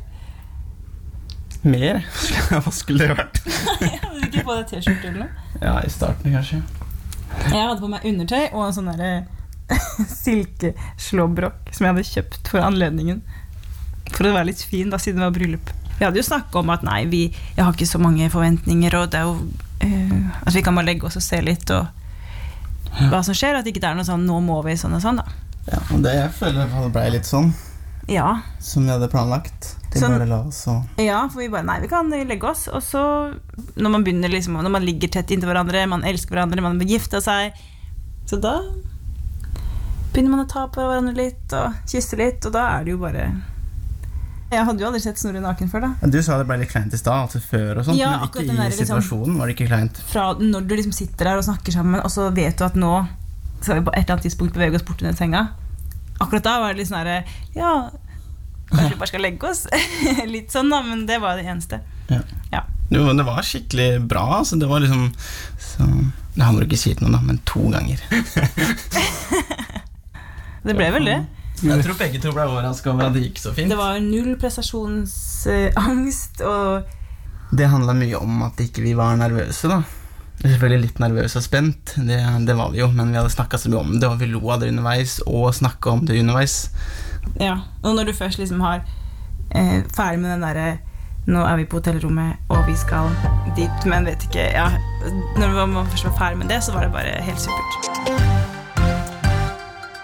[1.65, 2.01] Mer?
[2.51, 3.39] Hva skulle det vært?
[4.03, 5.47] Hadde du ikke på deg T-skjorte eller noe?
[5.63, 6.61] Ja, i starten kanskje.
[7.45, 8.91] Jeg hadde på meg undertøy og en sånn
[10.11, 13.23] silkeslåbrok som jeg hadde kjøpt for anledningen.
[14.13, 15.73] For å være litt fin, da, siden det var bryllup.
[15.95, 17.23] Vi hadde jo snakka om at nei, vi,
[17.55, 19.35] jeg har ikke så mange forventninger, og det er jo
[19.87, 21.87] eh, At vi kan bare legge oss og se litt, og
[23.11, 23.59] hva som skjer.
[23.59, 25.44] At ikke det er noe sånn 'nå må vi', sånn og sånn, da.
[25.71, 27.53] Ja, og det jeg føler det ble litt sånn
[28.09, 28.43] Ja.
[28.61, 29.77] som vi hadde planlagt.
[29.95, 32.67] De Sånn- bare la oss og Ja, for vi bare Nei, vi kan legge oss.
[32.69, 33.33] Og så,
[33.77, 36.87] når man begynner liksom Når man ligger tett inntil hverandre, man elsker hverandre, man har
[36.87, 37.53] gifta seg
[38.27, 38.61] Så da
[40.13, 42.99] begynner man å ta på hverandre litt og kysse litt, og da er det jo
[42.99, 43.25] bare
[44.53, 46.07] Jeg hadde jo aldri sett Snorre naken før, da.
[46.07, 48.43] Du sa det ble litt kleint i stad, altså før og sånt, Ja, men ikke
[48.45, 49.39] i der liksom- situasjonen.
[49.39, 49.97] Var det ikke kleint?
[50.13, 53.09] Fra når du liksom sitter der og snakker sammen, og så vet du at nå
[53.65, 55.47] skal vi på et eller annet tidspunkt bevege oss bort under senga.
[56.23, 57.17] Akkurat da var det litt sånn herre
[57.57, 57.73] Ja,
[58.71, 59.65] kanskje vi bare skal legge oss?
[60.37, 61.83] litt sånn, da, men det var det eneste.
[62.95, 64.23] Jo, men det var skikkelig bra.
[64.39, 64.57] Altså.
[64.57, 65.09] Det var liksom
[65.59, 65.87] så,
[66.35, 68.03] Det handler ikke si til noen, da, men to ganger.
[70.65, 71.19] Det ble vel det.
[71.61, 73.69] Jeg tror begge to ble overraska over at det gikk så fint.
[73.69, 76.89] Det var null prestasjonsangst og
[77.53, 79.83] Det handla mye om at ikke vi var nervøse, da.
[80.43, 83.71] Selvfølgelig litt nervøs og spent, det, det var vi jo, men vi hadde snakka så
[83.73, 86.57] mye om det, og vi lo av det underveis, og snakka om det underveis.
[87.41, 88.83] Ja, og når du først liksom har
[89.55, 90.67] eh, ferdig med den derre
[91.25, 93.07] Nå er vi på hotellrommet, og vi skal
[93.57, 94.67] dit, men vet ikke ja,
[95.41, 98.53] Når man først var ferdig med det, så var det bare helt supert.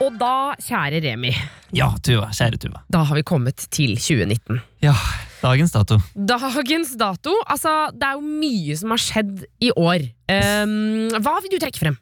[0.00, 1.34] Og da, kjære Remi,
[1.76, 2.30] Ja, Tuva.
[2.32, 2.80] Kjære Tuva.
[2.88, 4.62] da har vi kommet til 2019.
[4.82, 4.94] Ja,
[5.42, 5.98] dagens dato.
[6.14, 7.34] Dagens dato.
[7.46, 10.06] Altså, det er jo mye som har skjedd i år.
[10.30, 11.98] Um, hva vil du trekke frem?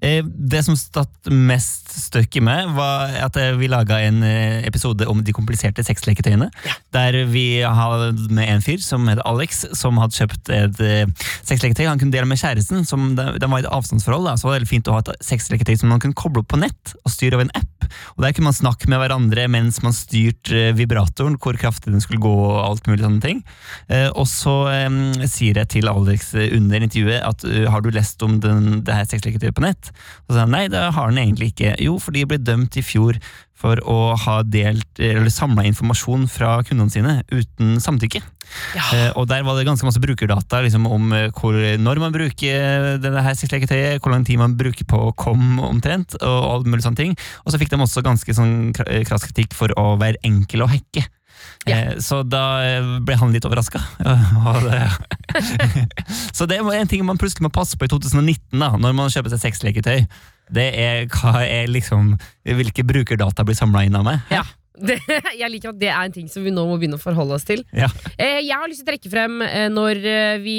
[0.00, 5.06] Eh, Det som satt mest støkk i meg, var at vi laga en eh, episode
[5.10, 6.48] om de kompliserte sexleketøyene.
[6.94, 11.86] Der vi hadde med en fyr som het Alex, som hadde kjøpt et eh, sexleketøy
[11.86, 12.86] han kunne dele med kjæresten.
[12.88, 15.04] Som de, de var i et avstandsforhold, da, så var det veldig fint å ha
[15.04, 17.88] et sexleketøy som man kunne koble opp på nett og styre av en app.
[18.16, 22.22] Og Der kunne man snakke med hverandre mens man styrte vibratoren, hvor kraftig den skulle
[22.22, 23.40] gå og alt mulig sånne ting.
[24.14, 24.54] Og så
[24.86, 29.08] um, sier jeg til Alex under intervjuet at har du lest om den, det her
[29.10, 29.92] sexleketøyet på nett?
[30.24, 31.76] Og så sa han nei, det har han egentlig ikke.
[31.84, 33.20] Jo, for de ble dømt i fjor
[33.60, 38.22] for å ha delt, eller samla informasjon fra kundene sine uten samtykke.
[38.96, 42.96] Eh, og der var det ganske masse brukerdata liksom, om eh, hvor, når man bruker
[43.02, 46.86] denne her sexleketøyet, hvor lang tid man bruker på å komme omtrent, og alt mulig
[46.86, 47.16] sånne ting.
[47.44, 50.70] Og så fikk de også ganske sånn eh, krass kritikk for å være enkel å
[50.70, 51.04] hacke.
[51.68, 53.82] Eh, Så da eh, ble han litt overraska.
[56.36, 59.12] så det var en ting man plutselig må passe på i 2019, da, når man
[59.12, 60.06] kjøper seg sexleketøy.
[60.50, 64.24] Det er hva er liksom Hvilke brukerdata blir samla inn av meg?
[64.34, 64.42] Ja.
[64.82, 64.96] Det,
[65.40, 67.46] jeg liker at det er en ting som vi nå må begynne å forholde oss
[67.48, 67.62] til.
[67.76, 67.88] Ja.
[68.16, 70.56] Eh, jeg har lyst til å trekke frem eh, når eh, vi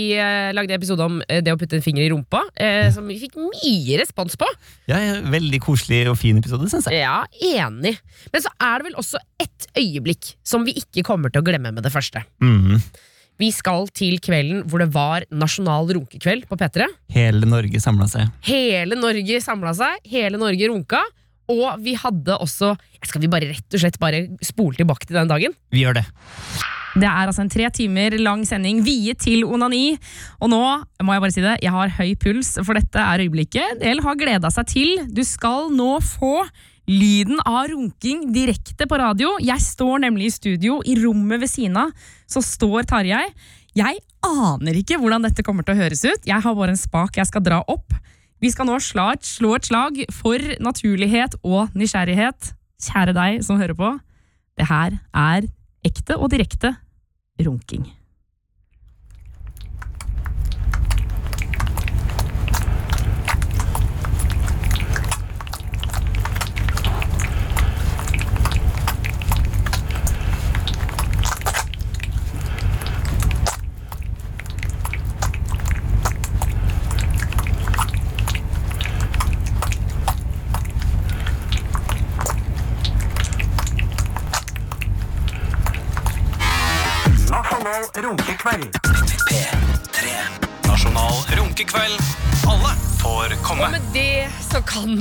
[0.56, 4.00] lagde episode om det å putte en finger i rumpa, eh, som vi fikk mye
[4.02, 4.48] respons på.
[4.92, 5.00] Ja,
[5.32, 7.04] veldig koselig og fin episode, syns jeg.
[7.04, 7.98] Ja, enig.
[8.34, 11.74] Men så er det vel også ett øyeblikk som vi ikke kommer til å glemme
[11.74, 12.26] med det første.
[12.44, 12.82] Mhm.
[13.42, 16.86] Vi skal til kvelden hvor det var nasjonal runkekveld på P3.
[17.16, 18.30] Hele Norge samla seg.
[18.46, 21.00] Hele Norge samla seg, hele Norge runka.
[21.52, 22.76] Og vi hadde også
[23.08, 25.56] Skal vi bare rett og slett bare spole tilbake til den dagen?
[25.74, 26.06] Vi gjør det.
[26.92, 29.96] Det er altså en tre timer lang sending viet til onani.
[30.44, 30.60] Og nå
[31.06, 33.80] må jeg bare si det, jeg har høy puls, for dette er øyeblikket.
[33.80, 34.92] Del har gleda seg til.
[35.08, 36.44] Du skal nå få
[36.92, 39.38] lyden av runking direkte på radio.
[39.40, 40.82] Jeg står nemlig i studio.
[40.84, 41.96] I rommet ved siden av
[42.30, 43.24] så står Tarjei.
[43.78, 46.28] Jeg aner ikke hvordan dette kommer til å høres ut.
[46.28, 47.96] Jeg har bare en spak jeg skal dra opp.
[48.42, 52.56] Vi skal nå slå et, slå et slag for naturlighet og nysgjerrighet.
[52.82, 53.92] Kjære deg som hører på.
[54.58, 55.46] Det her er
[55.86, 56.74] ekte og direkte
[57.46, 57.86] runking.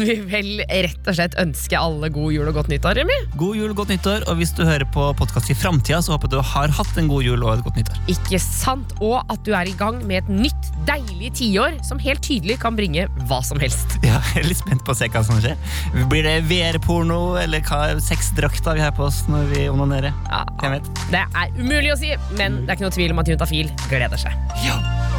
[0.04, 3.16] Vi vel rett og slett ønske alle god jul og godt nyttår, Remi.
[3.40, 6.38] God jul, godt nyttår, og hvis du hører på podkast i framtida, så håper jeg
[6.38, 8.00] du har hatt en god jul og et godt nyttår.
[8.14, 8.94] Ikke sant?
[9.04, 12.78] Og at du er i gang med et nytt, deilig tiår som helt tydelig kan
[12.78, 13.98] bringe hva som helst.
[14.06, 15.58] Ja, jeg er litt spent på å se hva som skjer.
[16.10, 20.16] Blir det VR-porno, eller hva sexdrakter vi har på oss når vi onanerer?
[20.70, 20.90] vet?
[21.10, 24.28] Det er umulig å si, men det er ikke noe tvil om at Juntafil gleder
[24.28, 24.36] seg.
[24.64, 25.09] Juntafil.